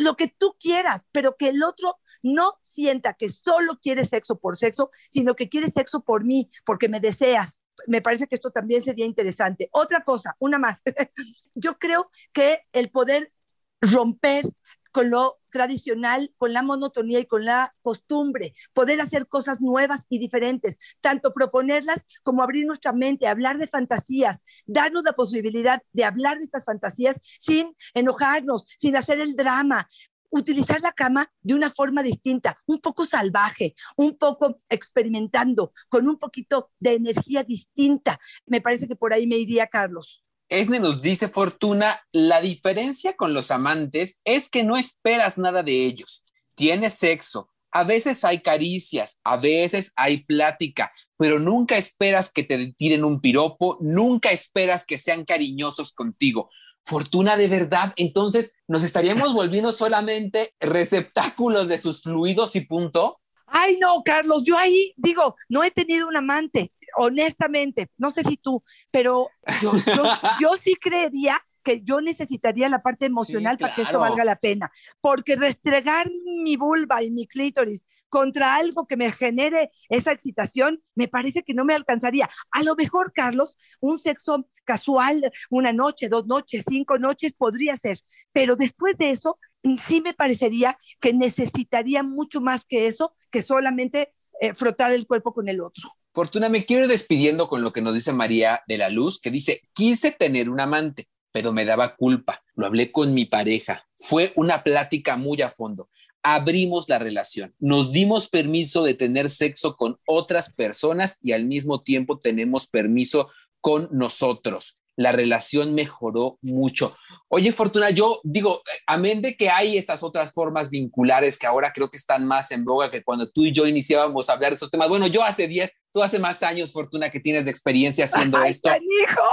lo 0.02 0.15
que 0.15 0.28
tú 0.28 0.56
quieras, 0.60 1.02
pero 1.12 1.36
que 1.36 1.50
el 1.50 1.63
otro 1.63 1.97
no 2.21 2.60
sienta 2.62 3.15
que 3.15 3.32
solo 3.32 3.80
quiere 3.82 4.06
sexo 4.06 4.38
por 4.38 4.56
sexo, 4.56 4.91
sino 5.10 5.36
que 5.36 5.50
quiere 5.50 5.71
sexo 5.71 6.02
por 6.02 6.23
mí, 6.23 6.52
porque 6.63 6.89
me 6.89 7.00
deseas. 7.00 7.60
Me 7.88 8.04
parece 8.04 8.28
que 8.28 8.36
esto 8.36 8.52
también 8.52 8.84
sería 8.84 9.08
interesante. 9.08 9.67
Otra 9.71 10.04
cosa, 10.04 10.36
una 10.38 10.60
más. 10.60 10.84
Yo 11.56 11.80
creo 11.80 12.12
que 12.34 12.60
el 12.71 12.91
poder 12.91 13.34
romper 13.82 14.45
con 14.91 15.10
lo 15.10 15.39
tradicional, 15.52 16.34
con 16.38 16.54
la 16.54 16.62
monotonía 16.62 17.19
y 17.19 17.26
con 17.26 17.45
la 17.45 17.76
costumbre, 17.82 18.54
poder 18.73 19.02
hacer 19.02 19.28
cosas 19.28 19.62
nuevas 19.62 20.06
y 20.10 20.19
diferentes, 20.19 20.78
tanto 21.02 21.34
proponerlas 21.34 22.04
como 22.23 22.43
abrir 22.43 22.65
nuestra 22.65 22.93
mente, 22.93 23.28
hablar 23.28 23.58
de 23.58 23.67
fantasías, 23.67 24.41
darnos 24.65 25.04
la 25.04 25.13
posibilidad 25.13 25.82
de 25.93 26.04
hablar 26.04 26.38
de 26.38 26.43
estas 26.43 26.65
fantasías 26.65 27.17
sin 27.39 27.76
enojarnos, 27.93 28.65
sin 28.78 28.95
hacer 28.97 29.19
el 29.19 29.36
drama, 29.36 29.89
utilizar 30.30 30.82
la 30.82 30.91
cama 30.91 31.32
de 31.41 31.54
una 31.54 31.69
forma 31.69 32.04
distinta, 32.04 32.60
un 32.65 32.80
poco 32.80 33.06
salvaje, 33.06 33.76
un 33.95 34.17
poco 34.17 34.58
experimentando, 34.69 35.71
con 35.89 36.08
un 36.08 36.17
poquito 36.17 36.71
de 36.80 36.93
energía 36.95 37.43
distinta. 37.43 38.19
Me 38.45 38.62
parece 38.62 38.88
que 38.88 38.95
por 38.95 39.13
ahí 39.13 39.28
me 39.28 39.38
iría 39.38 39.67
Carlos. 39.67 40.27
Esne 40.50 40.80
nos 40.80 41.02
dice 41.02 41.28
Fortuna, 41.28 42.02
la 42.14 42.40
diferencia 42.42 43.16
con 43.16 43.34
los 43.34 43.52
amantes 43.52 44.22
es 44.24 44.50
que 44.50 44.64
no 44.64 44.78
esperas 44.78 45.38
nada 45.38 45.62
de 45.62 45.86
ellos. 45.86 46.24
Tienes 46.56 46.94
sexo, 46.94 47.50
a 47.72 47.84
veces 47.84 48.24
hay 48.24 48.42
caricias, 48.42 49.20
a 49.24 49.38
veces 49.38 49.92
hay 49.96 50.24
plática, 50.24 50.92
pero 51.18 51.40
nunca 51.40 51.78
esperas 51.78 52.32
que 52.32 52.44
te 52.44 52.74
tiren 52.74 53.04
un 53.04 53.20
piropo, 53.20 53.78
nunca 53.82 54.32
esperas 54.32 54.86
que 54.86 54.98
sean 54.98 55.26
cariñosos 55.26 55.92
contigo. 55.92 56.50
Fortuna 56.86 57.36
de 57.36 57.48
verdad, 57.50 57.94
entonces 57.98 58.54
nos 58.68 58.84
estaríamos 58.84 59.34
volviendo 59.34 59.74
solamente 59.74 60.54
receptáculos 60.60 61.68
de 61.68 61.78
sus 61.78 62.04
fluidos 62.04 62.56
y 62.56 62.62
punto. 62.62 63.20
Ay, 63.48 63.78
no, 63.80 64.02
Carlos, 64.04 64.44
yo 64.46 64.58
ahí 64.58 64.94
digo, 64.98 65.36
no 65.50 65.64
he 65.64 65.72
tenido 65.72 66.08
un 66.08 66.18
amante, 66.18 66.72
honestamente, 66.95 67.89
no 67.97 68.12
sé 68.12 68.23
si 68.23 68.38
tú, 68.38 68.63
pero 68.91 69.30
yo, 69.62 69.71
yo, 69.95 70.04
yo 70.41 70.56
sí 70.58 70.76
creería 70.76 71.41
que 71.67 71.82
yo 71.84 72.00
necesitaría 72.00 72.69
la 72.69 72.82
parte 72.82 73.08
emocional 73.08 73.58
Sí, 73.58 73.63
para 73.63 73.76
que 73.76 73.82
esto 73.82 73.97
claro. 73.97 74.10
valga 74.10 74.23
la 74.23 74.38
pena, 74.38 74.71
porque 75.02 75.36
restregar 75.36 76.10
mi 76.41 76.56
vulva 76.56 77.04
y 77.04 77.12
mi 77.12 77.28
clítoris 77.28 77.86
contra 78.08 78.56
algo 78.56 78.88
que 78.88 78.95
me 78.95 79.12
genere 79.12 79.71
esa 79.89 80.13
excitación, 80.13 80.82
me 80.95 81.10
parece 81.10 81.43
que 81.43 81.54
no 81.54 81.65
me 81.65 81.76
alcanzaría. 81.76 82.30
A 82.52 82.63
lo 82.63 82.76
mejor, 82.76 83.12
Carlos, 83.13 83.58
un 83.82 84.00
sexo 84.00 84.47
casual, 84.63 85.30
una 85.50 85.73
noche, 85.73 86.08
dos 86.08 86.26
noches, 86.26 86.63
cinco 86.65 87.00
noches, 87.00 87.34
podría 87.34 87.76
ser, 87.76 88.00
pero 88.32 88.56
después 88.56 88.95
de 88.97 89.12
eso, 89.12 89.38
sí 89.86 90.00
me 90.00 90.13
parecería 90.13 90.78
que 91.02 91.12
necesitaría 91.12 92.02
mucho 92.02 92.39
más 92.39 92.63
que 92.63 92.88
eso, 92.88 93.13
que 93.30 93.41
solamente 93.41 94.13
eh, 94.39 94.54
frotar 94.54 94.93
el 94.93 95.06
cuerpo 95.06 95.34
con 95.34 95.50
el 95.50 95.60
otro. 95.60 95.91
Fortuna, 96.18 96.50
me 96.50 96.66
quiero 96.66 96.86
ir 96.86 96.90
despidiendo 96.90 97.48
con 97.48 97.62
lo 97.62 97.72
que 97.72 97.84
nos 97.84 97.94
dice 97.94 98.12
María 98.12 98.64
de 98.66 98.80
la 98.80 98.90
Luz, 98.90 99.20
que 99.20 99.30
dice, 99.30 99.62
quise 99.76 100.10
tener 100.10 100.50
un 100.50 100.60
amante, 100.60 101.08
pero 101.32 101.54
me 101.54 101.64
daba 101.64 101.96
culpa. 101.96 102.44
Lo 102.56 102.66
hablé 102.66 102.92
con 102.92 103.14
mi 103.14 103.26
pareja. 103.26 103.88
Fue 103.94 104.34
una 104.36 104.64
plática 104.64 105.16
muy 105.16 105.44
a 105.44 105.52
fondo. 105.52 105.92
Abrimos 106.24 106.90
la 106.90 106.98
relación, 106.98 107.54
nos 107.60 107.92
dimos 107.92 108.30
permiso 108.30 108.84
de 108.84 108.96
tener 108.96 109.30
sexo 109.30 109.76
con 109.76 110.00
otras 110.08 110.52
personas 110.52 111.20
y 111.22 111.34
al 111.34 111.46
mismo 111.46 111.84
tiempo 111.84 112.18
tenemos 112.18 112.66
permiso 112.66 113.30
con 113.62 113.88
nosotros. 113.92 114.82
La 115.00 115.12
relación 115.12 115.76
mejoró 115.76 116.40
mucho. 116.42 116.98
Oye, 117.30 117.52
Fortuna, 117.52 117.92
yo 117.92 118.20
digo, 118.24 118.64
amén 118.88 119.22
de 119.22 119.38
que 119.38 119.50
hay 119.52 119.78
estas 119.78 120.02
otras 120.02 120.34
formas 120.34 120.70
vinculares 120.72 121.38
que 121.38 121.46
ahora 121.46 121.72
creo 121.72 121.90
que 121.92 121.98
están 121.98 122.26
más 122.26 122.50
en 122.52 122.66
boga 122.66 122.90
que 122.90 123.04
cuando 123.04 123.30
tú 123.30 123.46
y 123.46 123.52
yo 123.52 123.68
iniciábamos 123.68 124.28
a 124.30 124.34
hablar 124.34 124.52
de 124.52 124.56
esos 124.56 124.72
temas. 124.72 124.90
Bueno, 124.90 125.06
yo 125.06 125.24
hace 125.24 125.48
10, 125.48 125.72
tú 125.92 126.02
hace 126.02 126.18
más 126.20 126.42
años, 126.42 126.72
Fortuna, 126.74 127.12
que 127.12 127.20
tienes 127.20 127.46
de 127.46 127.52
experiencia 127.52 128.06
haciendo 128.06 128.40
¡Ay, 128.40 128.50
esto. 128.52 128.70
canijo! 128.70 129.24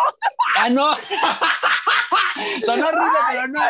Ah, 0.59 0.69
no. 0.69 0.87
Son 2.67 2.83
horribles, 2.83 3.21
pero 3.31 3.49
no. 3.49 3.61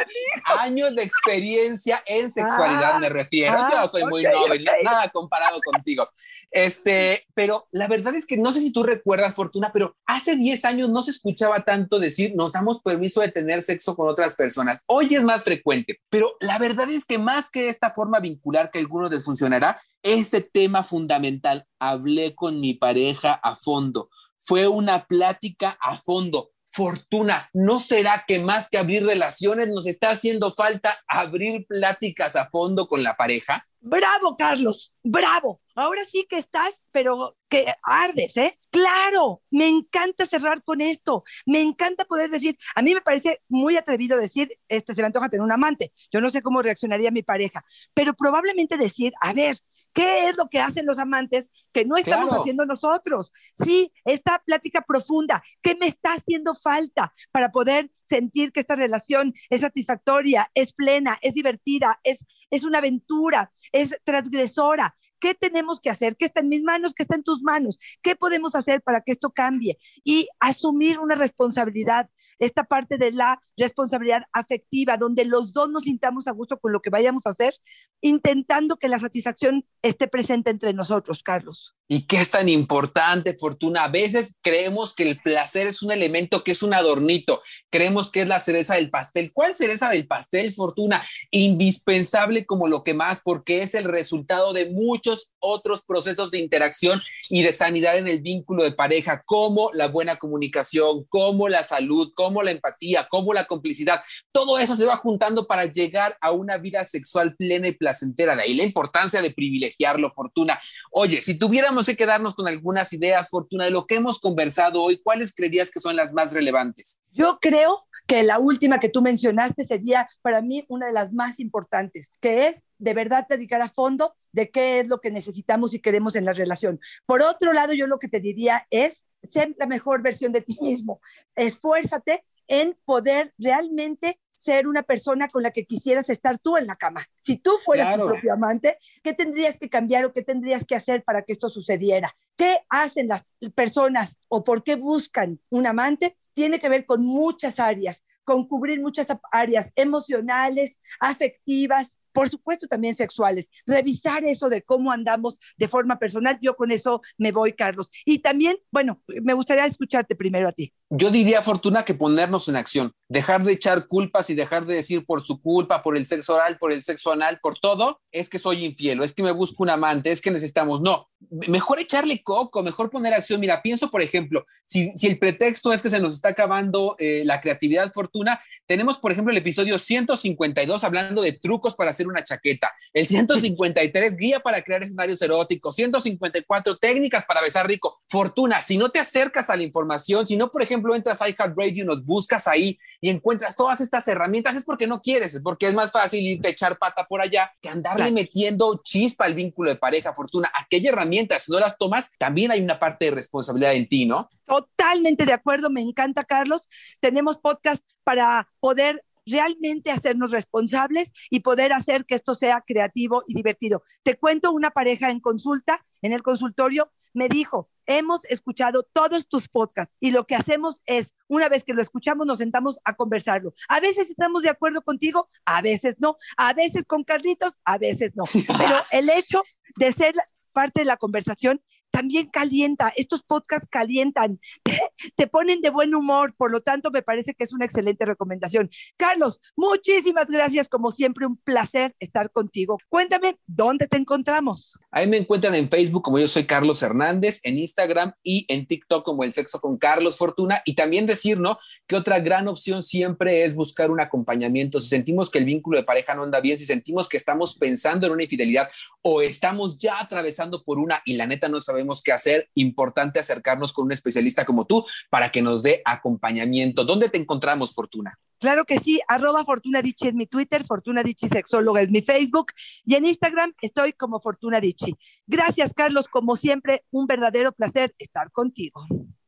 Años 0.60 0.94
de 0.94 1.02
experiencia 1.02 2.02
en 2.06 2.30
sexualidad 2.30 2.92
Ah, 2.94 2.98
me 2.98 3.08
refiero. 3.08 3.56
ah, 3.58 3.82
Yo 3.82 3.88
soy 3.88 4.04
muy 4.04 4.26
ok, 4.26 4.32
novel, 4.32 4.62
ok. 4.68 4.74
nada 4.84 5.08
comparado 5.10 5.60
contigo. 5.64 6.08
Este, 6.54 7.26
pero 7.34 7.66
la 7.72 7.88
verdad 7.88 8.14
es 8.14 8.26
que 8.26 8.36
no 8.36 8.52
sé 8.52 8.60
si 8.60 8.72
tú 8.72 8.84
recuerdas, 8.84 9.34
Fortuna, 9.34 9.72
pero 9.72 9.96
hace 10.06 10.36
10 10.36 10.64
años 10.64 10.88
no 10.88 11.02
se 11.02 11.10
escuchaba 11.10 11.64
tanto 11.64 11.98
decir 11.98 12.34
nos 12.36 12.52
damos 12.52 12.80
permiso 12.80 13.20
de 13.20 13.32
tener 13.32 13.60
sexo 13.60 13.96
con 13.96 14.08
otras 14.08 14.36
personas. 14.36 14.80
Hoy 14.86 15.12
es 15.16 15.24
más 15.24 15.42
frecuente, 15.42 15.98
pero 16.10 16.36
la 16.38 16.58
verdad 16.58 16.88
es 16.90 17.04
que 17.04 17.18
más 17.18 17.50
que 17.50 17.68
esta 17.68 17.90
forma 17.90 18.20
vincular 18.20 18.70
que 18.70 18.78
a 18.78 18.82
algunos 18.82 19.10
les 19.10 19.24
funcionará, 19.24 19.80
este 20.04 20.42
tema 20.42 20.84
fundamental, 20.84 21.66
hablé 21.80 22.36
con 22.36 22.60
mi 22.60 22.74
pareja 22.74 23.32
a 23.32 23.56
fondo. 23.56 24.08
Fue 24.38 24.68
una 24.68 25.06
plática 25.06 25.76
a 25.80 25.96
fondo. 25.96 26.52
Fortuna, 26.68 27.50
¿no 27.52 27.80
será 27.80 28.24
que 28.28 28.38
más 28.38 28.68
que 28.68 28.78
abrir 28.78 29.04
relaciones 29.04 29.68
nos 29.70 29.88
está 29.88 30.10
haciendo 30.10 30.52
falta 30.52 31.02
abrir 31.08 31.66
pláticas 31.66 32.36
a 32.36 32.48
fondo 32.48 32.86
con 32.86 33.02
la 33.02 33.16
pareja? 33.16 33.66
Bravo, 33.80 34.36
Carlos, 34.38 34.93
bravo. 35.04 35.60
Ahora 35.76 36.02
sí 36.04 36.24
que 36.30 36.36
estás, 36.38 36.72
pero 36.92 37.36
que 37.48 37.66
ardes, 37.82 38.36
¿eh? 38.36 38.58
Claro, 38.70 39.42
me 39.50 39.66
encanta 39.66 40.24
cerrar 40.24 40.62
con 40.62 40.80
esto. 40.80 41.24
Me 41.46 41.60
encanta 41.60 42.04
poder 42.04 42.30
decir, 42.30 42.56
a 42.76 42.82
mí 42.82 42.94
me 42.94 43.00
parece 43.00 43.42
muy 43.48 43.76
atrevido 43.76 44.16
decir, 44.18 44.56
este 44.68 44.94
se 44.94 45.02
me 45.02 45.06
antoja 45.06 45.28
tener 45.28 45.42
un 45.42 45.50
amante. 45.50 45.92
Yo 46.12 46.20
no 46.20 46.30
sé 46.30 46.42
cómo 46.42 46.62
reaccionaría 46.62 47.10
mi 47.10 47.24
pareja, 47.24 47.64
pero 47.92 48.14
probablemente 48.14 48.76
decir, 48.76 49.12
a 49.20 49.32
ver, 49.32 49.58
¿qué 49.92 50.28
es 50.28 50.36
lo 50.36 50.48
que 50.48 50.60
hacen 50.60 50.86
los 50.86 50.98
amantes 51.00 51.50
que 51.72 51.84
no 51.84 51.96
estamos 51.96 52.26
Claro. 52.28 52.40
haciendo 52.40 52.66
nosotros? 52.66 53.32
Sí, 53.52 53.92
esta 54.04 54.40
plática 54.46 54.82
profunda, 54.82 55.42
¿qué 55.60 55.74
me 55.74 55.88
está 55.88 56.12
haciendo 56.14 56.54
falta 56.54 57.12
para 57.32 57.50
poder 57.50 57.90
sentir 58.04 58.52
que 58.52 58.60
esta 58.60 58.76
relación 58.76 59.34
es 59.50 59.62
satisfactoria, 59.62 60.50
es 60.54 60.72
plena, 60.72 61.18
es 61.20 61.34
divertida, 61.34 61.98
es, 62.04 62.24
es 62.50 62.62
una 62.62 62.78
aventura, 62.78 63.50
es 63.72 63.98
transgresora? 64.04 64.93
¿Qué 65.24 65.34
tenemos 65.34 65.80
que 65.80 65.88
hacer? 65.88 66.18
¿Qué 66.18 66.26
está 66.26 66.40
en 66.40 66.50
mis 66.50 66.62
manos? 66.62 66.92
¿Qué 66.92 67.02
está 67.02 67.14
en 67.14 67.22
tus 67.22 67.42
manos? 67.42 67.78
¿Qué 68.02 68.14
podemos 68.14 68.54
hacer 68.54 68.82
para 68.82 69.00
que 69.00 69.12
esto 69.12 69.30
cambie? 69.30 69.78
Y 70.04 70.28
asumir 70.38 70.98
una 70.98 71.14
responsabilidad, 71.14 72.10
esta 72.38 72.64
parte 72.64 72.98
de 72.98 73.10
la 73.10 73.40
responsabilidad 73.56 74.24
afectiva, 74.34 74.98
donde 74.98 75.24
los 75.24 75.54
dos 75.54 75.70
nos 75.70 75.84
sintamos 75.84 76.28
a 76.28 76.32
gusto 76.32 76.58
con 76.58 76.72
lo 76.72 76.82
que 76.82 76.90
vayamos 76.90 77.24
a 77.24 77.30
hacer, 77.30 77.54
intentando 78.02 78.76
que 78.76 78.90
la 78.90 78.98
satisfacción 78.98 79.64
esté 79.80 80.08
presente 80.08 80.50
entre 80.50 80.74
nosotros, 80.74 81.22
Carlos. 81.22 81.74
¿Y 81.86 82.06
qué 82.06 82.16
es 82.16 82.30
tan 82.30 82.48
importante, 82.48 83.34
Fortuna? 83.34 83.84
A 83.84 83.88
veces 83.88 84.36
creemos 84.40 84.94
que 84.94 85.02
el 85.02 85.20
placer 85.20 85.66
es 85.66 85.82
un 85.82 85.92
elemento 85.92 86.42
que 86.42 86.52
es 86.52 86.62
un 86.62 86.72
adornito, 86.72 87.42
creemos 87.70 88.10
que 88.10 88.22
es 88.22 88.26
la 88.26 88.40
cereza 88.40 88.76
del 88.76 88.88
pastel. 88.88 89.32
¿Cuál 89.34 89.54
cereza 89.54 89.90
del 89.90 90.06
pastel, 90.06 90.54
Fortuna? 90.54 91.06
Indispensable 91.30 92.46
como 92.46 92.68
lo 92.68 92.84
que 92.84 92.94
más, 92.94 93.20
porque 93.22 93.62
es 93.62 93.74
el 93.74 93.84
resultado 93.84 94.54
de 94.54 94.70
muchos 94.70 95.30
otros 95.40 95.82
procesos 95.82 96.30
de 96.30 96.38
interacción 96.38 97.02
y 97.28 97.42
de 97.42 97.52
sanidad 97.52 97.98
en 97.98 98.08
el 98.08 98.22
vínculo 98.22 98.62
de 98.62 98.72
pareja, 98.72 99.22
como 99.26 99.70
la 99.74 99.88
buena 99.88 100.16
comunicación, 100.16 101.04
como 101.10 101.48
la 101.50 101.64
salud, 101.64 102.12
como 102.14 102.42
la 102.42 102.52
empatía, 102.52 103.06
como 103.10 103.34
la 103.34 103.44
complicidad. 103.44 104.02
Todo 104.32 104.58
eso 104.58 104.74
se 104.74 104.86
va 104.86 104.96
juntando 104.96 105.46
para 105.46 105.66
llegar 105.66 106.16
a 106.22 106.32
una 106.32 106.56
vida 106.56 106.82
sexual 106.86 107.36
plena 107.36 107.68
y 107.68 107.72
placentera. 107.72 108.36
De 108.36 108.42
ahí 108.42 108.54
la 108.54 108.62
importancia 108.62 109.20
de 109.20 109.30
privilegiarlo, 109.32 110.10
Fortuna. 110.14 110.58
Oye, 110.90 111.20
si 111.20 111.36
tuviéramos 111.36 111.73
que 111.82 111.96
quedarnos 111.96 112.34
con 112.34 112.46
algunas 112.48 112.92
ideas, 112.92 113.28
Fortuna, 113.28 113.64
de 113.64 113.70
lo 113.70 113.86
que 113.86 113.96
hemos 113.96 114.20
conversado 114.20 114.82
hoy, 114.82 114.98
¿cuáles 114.98 115.34
creerías 115.34 115.70
que 115.70 115.80
son 115.80 115.96
las 115.96 116.12
más 116.12 116.32
relevantes? 116.32 117.00
Yo 117.12 117.38
creo 117.40 117.84
que 118.06 118.22
la 118.22 118.38
última 118.38 118.80
que 118.80 118.88
tú 118.88 119.02
mencionaste 119.02 119.64
sería 119.64 120.08
para 120.22 120.42
mí 120.42 120.64
una 120.68 120.86
de 120.86 120.92
las 120.92 121.12
más 121.12 121.40
importantes, 121.40 122.12
que 122.20 122.48
es 122.48 122.62
de 122.78 122.94
verdad 122.94 123.26
dedicar 123.28 123.62
a 123.62 123.68
fondo 123.68 124.14
de 124.32 124.50
qué 124.50 124.80
es 124.80 124.88
lo 124.88 125.00
que 125.00 125.10
necesitamos 125.10 125.74
y 125.74 125.80
queremos 125.80 126.14
en 126.16 126.24
la 126.24 126.32
relación. 126.32 126.80
Por 127.06 127.22
otro 127.22 127.52
lado, 127.52 127.72
yo 127.72 127.86
lo 127.86 127.98
que 127.98 128.08
te 128.08 128.20
diría 128.20 128.66
es, 128.70 129.06
ser 129.22 129.54
la 129.58 129.66
mejor 129.66 130.02
versión 130.02 130.32
de 130.32 130.42
ti 130.42 130.58
mismo. 130.60 131.00
Esfuérzate 131.34 132.24
en 132.46 132.76
poder 132.84 133.32
realmente 133.38 134.20
ser 134.44 134.68
una 134.68 134.82
persona 134.82 135.28
con 135.28 135.42
la 135.42 135.50
que 135.50 135.64
quisieras 135.64 136.10
estar 136.10 136.38
tú 136.38 136.58
en 136.58 136.66
la 136.66 136.76
cama. 136.76 137.02
Si 137.20 137.36
tú 137.38 137.52
fueras 137.64 137.86
Claro. 137.88 138.02
tu 138.02 138.08
propio 138.12 138.34
amante, 138.34 138.78
¿qué 139.02 139.14
tendrías 139.14 139.56
que 139.58 139.70
cambiar 139.70 140.04
o 140.04 140.12
qué 140.12 140.22
tendrías 140.22 140.64
que 140.66 140.74
hacer 140.74 141.02
para 141.02 141.22
que 141.22 141.32
esto 141.32 141.48
sucediera? 141.48 142.14
¿Qué 142.36 142.58
hacen 142.68 143.08
las 143.08 143.38
personas 143.54 144.18
o 144.28 144.44
por 144.44 144.62
qué 144.62 144.76
buscan 144.76 145.40
un 145.48 145.66
amante? 145.66 146.16
Tiene 146.34 146.58
que 146.58 146.68
ver 146.68 146.84
con 146.84 147.02
muchas 147.02 147.58
áreas, 147.58 148.04
con 148.24 148.46
cubrir 148.46 148.80
muchas 148.80 149.06
áreas 149.32 149.70
emocionales, 149.76 150.76
afectivas, 151.00 151.98
por 152.12 152.28
supuesto 152.28 152.68
también 152.68 152.94
sexuales. 152.96 153.50
Revisar 153.66 154.24
eso 154.24 154.48
de 154.48 154.62
cómo 154.62 154.92
andamos 154.92 155.36
de 155.56 155.68
forma 155.68 155.98
personal, 155.98 156.38
yo 156.40 156.54
con 156.54 156.70
eso 156.70 157.02
me 157.18 157.32
voy, 157.32 157.52
Carlos. 157.54 157.90
Y 158.04 158.20
también, 158.20 158.56
bueno, 158.70 159.02
me 159.22 159.32
gustaría 159.34 159.64
escucharte 159.66 160.14
primero 160.14 160.48
a 160.48 160.52
ti. 160.52 160.72
Yo 160.96 161.10
diría, 161.10 161.42
Fortuna, 161.42 161.84
que 161.84 161.94
ponernos 161.94 162.46
en 162.46 162.54
acción, 162.54 162.92
dejar 163.08 163.42
de 163.42 163.52
echar 163.52 163.88
culpas 163.88 164.30
y 164.30 164.34
dejar 164.36 164.64
de 164.64 164.76
decir 164.76 165.04
por 165.04 165.22
su 165.22 165.42
culpa, 165.42 165.82
por 165.82 165.96
el 165.96 166.06
sexo 166.06 166.36
oral, 166.36 166.56
por 166.56 166.70
el 166.70 166.84
sexo 166.84 167.10
anal, 167.10 167.40
por 167.42 167.58
todo, 167.58 168.00
es 168.12 168.30
que 168.30 168.38
soy 168.38 168.64
infiel, 168.64 169.00
o 169.00 169.04
es 169.04 169.12
que 169.12 169.24
me 169.24 169.32
busco 169.32 169.64
un 169.64 169.70
amante, 169.70 170.12
es 170.12 170.20
que 170.20 170.30
necesitamos. 170.30 170.80
No, 170.80 171.08
mejor 171.48 171.80
echarle 171.80 172.22
coco, 172.22 172.62
mejor 172.62 172.90
poner 172.90 173.12
acción. 173.12 173.40
Mira, 173.40 173.60
pienso, 173.60 173.90
por 173.90 174.02
ejemplo, 174.02 174.46
si, 174.66 174.92
el 175.02 175.18
pretexto 175.18 175.72
es 175.72 175.82
que 175.82 175.90
se 175.90 175.98
nos 175.98 176.14
está 176.14 176.28
acabando 176.28 176.94
eh, 177.00 177.22
la 177.24 177.40
creatividad, 177.40 177.92
Fortuna, 177.92 178.40
tenemos, 178.66 178.98
por 178.98 179.12
ejemplo, 179.12 179.30
el 179.30 179.38
episodio 179.38 179.78
152 179.78 180.84
hablando 180.84 181.22
de 181.22 181.32
trucos 181.32 181.74
para 181.74 181.90
hacer 181.90 182.06
una 182.06 182.24
chaqueta, 182.24 182.72
el 182.92 183.06
153 183.06 184.16
guía 184.16 184.40
para 184.40 184.62
crear 184.62 184.82
escenarios 184.82 185.20
eróticos, 185.20 185.74
154 185.74 186.78
técnicas 186.78 187.24
para 187.26 187.42
besar 187.42 187.66
rico. 187.66 188.00
Fortuna, 188.14 188.62
si 188.62 188.78
no 188.78 188.90
te 188.90 189.00
acercas 189.00 189.50
a 189.50 189.56
la 189.56 189.64
información, 189.64 190.24
si 190.24 190.36
no, 190.36 190.52
por 190.52 190.62
ejemplo, 190.62 190.94
entras 190.94 191.20
a 191.20 191.28
iHeartRadio, 191.28 191.84
nos 191.84 192.04
buscas 192.04 192.46
ahí 192.46 192.78
y 193.00 193.10
encuentras 193.10 193.56
todas 193.56 193.80
estas 193.80 194.06
herramientas, 194.06 194.54
es 194.54 194.64
porque 194.64 194.86
no 194.86 195.02
quieres, 195.02 195.40
porque 195.42 195.66
es 195.66 195.74
más 195.74 195.90
fácil 195.90 196.24
irte 196.24 196.46
a 196.46 196.52
echar 196.52 196.78
pata 196.78 197.08
por 197.08 197.20
allá 197.20 197.52
que 197.60 197.68
andarle 197.68 198.12
metiendo 198.12 198.80
chispa 198.84 199.24
al 199.24 199.34
vínculo 199.34 199.70
de 199.70 199.74
pareja, 199.74 200.14
Fortuna. 200.14 200.48
Aquella 200.54 200.90
herramienta, 200.90 201.40
si 201.40 201.50
no 201.50 201.58
las 201.58 201.76
tomas, 201.76 202.12
también 202.16 202.52
hay 202.52 202.62
una 202.62 202.78
parte 202.78 203.06
de 203.06 203.10
responsabilidad 203.10 203.74
en 203.74 203.88
ti, 203.88 204.04
¿no? 204.06 204.30
Totalmente 204.44 205.26
de 205.26 205.32
acuerdo, 205.32 205.68
me 205.68 205.82
encanta, 205.82 206.22
Carlos. 206.22 206.68
Tenemos 207.00 207.38
podcast 207.38 207.82
para 208.04 208.48
poder 208.60 209.04
realmente 209.26 209.90
hacernos 209.90 210.30
responsables 210.30 211.10
y 211.30 211.40
poder 211.40 211.72
hacer 211.72 212.04
que 212.04 212.14
esto 212.14 212.36
sea 212.36 212.62
creativo 212.64 213.24
y 213.26 213.34
divertido. 213.34 213.82
Te 214.04 214.16
cuento 214.16 214.52
una 214.52 214.70
pareja 214.70 215.10
en 215.10 215.18
consulta, 215.18 215.84
en 216.00 216.12
el 216.12 216.22
consultorio, 216.22 216.92
me 217.12 217.28
dijo, 217.28 217.70
hemos 217.86 218.24
escuchado 218.26 218.82
todos 218.82 219.28
tus 219.28 219.48
podcasts 219.48 219.94
y 220.00 220.10
lo 220.10 220.26
que 220.26 220.34
hacemos 220.34 220.80
es, 220.86 221.14
una 221.28 221.48
vez 221.48 221.64
que 221.64 221.74
lo 221.74 221.82
escuchamos, 221.82 222.26
nos 222.26 222.38
sentamos 222.38 222.78
a 222.84 222.94
conversarlo. 222.94 223.54
A 223.68 223.80
veces 223.80 224.10
estamos 224.10 224.42
de 224.42 224.50
acuerdo 224.50 224.82
contigo, 224.82 225.28
a 225.44 225.62
veces 225.62 225.96
no, 225.98 226.16
a 226.36 226.52
veces 226.52 226.84
con 226.84 227.04
Carlitos, 227.04 227.54
a 227.64 227.78
veces 227.78 228.12
no. 228.14 228.24
Pero 228.58 228.76
el 228.90 229.08
hecho 229.10 229.42
de 229.76 229.92
ser 229.92 230.14
parte 230.52 230.80
de 230.80 230.86
la 230.86 230.96
conversación 230.96 231.60
también 231.94 232.26
calienta, 232.26 232.92
estos 232.96 233.22
podcasts 233.22 233.68
calientan, 233.70 234.40
te, 235.16 235.26
ponen 235.28 235.60
de 235.60 235.70
buen 235.70 235.94
humor, 235.94 236.34
por 236.36 236.50
lo 236.50 236.60
tanto 236.60 236.90
me 236.90 237.02
parece 237.02 237.34
que 237.34 237.44
es 237.44 237.52
una 237.52 237.66
excelente 237.66 238.04
recomendación. 238.04 238.68
Carlos, 238.96 239.40
muchísimas 239.54 240.26
gracias, 240.26 240.66
como 240.66 240.90
siempre, 240.90 241.24
un 241.24 241.36
placer 241.36 241.94
estar 242.00 242.32
contigo. 242.32 242.78
Cuéntame, 242.88 243.38
¿dónde 243.46 243.86
te 243.86 243.96
encontramos? 243.96 244.76
Ahí 244.90 245.06
me 245.06 245.18
encuentran 245.18 245.54
en 245.54 245.68
Facebook 245.68 246.02
como 246.02 246.18
yo 246.18 246.26
soy 246.26 246.46
Carlos 246.46 246.82
Hernández, 246.82 247.38
en 247.44 247.58
Instagram 247.58 248.12
y 248.24 248.44
en 248.48 248.66
TikTok 248.66 249.04
como 249.04 249.22
El 249.22 249.32
Sexo 249.32 249.60
con 249.60 249.78
Carlos 249.78 250.18
Fortuna, 250.18 250.62
y 250.64 250.74
también 250.74 251.06
decir, 251.06 251.38
¿no? 251.38 251.60
Que 251.86 251.94
otra 251.94 252.18
gran 252.18 252.48
opción 252.48 252.82
siempre 252.82 253.44
es 253.44 253.54
buscar 253.54 253.92
un 253.92 254.00
acompañamiento. 254.00 254.80
Si 254.80 254.88
sentimos 254.88 255.30
que 255.30 255.38
el 255.38 255.44
vínculo 255.44 255.78
de 255.78 255.84
pareja 255.84 256.16
no 256.16 256.24
anda 256.24 256.40
bien, 256.40 256.58
si 256.58 256.66
sentimos 256.66 257.08
que 257.08 257.18
estamos 257.18 257.54
pensando 257.54 258.08
en 258.08 258.14
una 258.14 258.24
infidelidad 258.24 258.68
o 259.02 259.22
estamos 259.22 259.78
ya 259.78 260.00
atravesando 260.00 260.64
por 260.64 260.80
una 260.80 261.00
y 261.04 261.14
la 261.14 261.28
neta 261.28 261.48
no 261.48 261.60
sabemos 261.84 262.02
qué 262.02 262.12
hacer, 262.12 262.48
importante 262.54 263.18
acercarnos 263.18 263.72
con 263.72 263.86
un 263.86 263.92
especialista 263.92 264.44
como 264.44 264.64
tú 264.64 264.84
para 265.10 265.28
que 265.30 265.42
nos 265.42 265.62
dé 265.62 265.82
acompañamiento. 265.84 266.84
¿Dónde 266.84 267.08
te 267.08 267.18
encontramos, 267.18 267.74
Fortuna? 267.74 268.18
Claro 268.38 268.64
que 268.64 268.78
sí, 268.78 269.00
arroba 269.06 269.44
Fortuna 269.44 269.80
Dichi 269.80 270.08
es 270.08 270.14
mi 270.14 270.26
Twitter, 270.26 270.64
Fortuna 270.66 271.02
Dichi 271.02 271.28
Sexóloga 271.28 271.80
es 271.80 271.90
mi 271.90 272.02
Facebook 272.02 272.52
y 272.84 272.94
en 272.94 273.06
Instagram 273.06 273.54
estoy 273.60 273.92
como 273.92 274.20
Fortuna 274.20 274.60
Dichi. 274.60 274.96
Gracias, 275.26 275.72
Carlos, 275.74 276.08
como 276.08 276.36
siempre, 276.36 276.84
un 276.90 277.06
verdadero 277.06 277.52
placer 277.52 277.94
estar 277.98 278.30
contigo. 278.32 278.86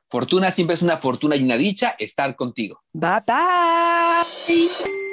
Fortuna 0.08 0.50
siempre 0.50 0.74
es 0.74 0.82
una 0.82 0.96
fortuna 0.96 1.36
y 1.36 1.42
una 1.42 1.56
dicha 1.56 1.96
estar 1.98 2.34
contigo. 2.36 2.82
Bye 2.92 3.22
bye. 3.26 5.05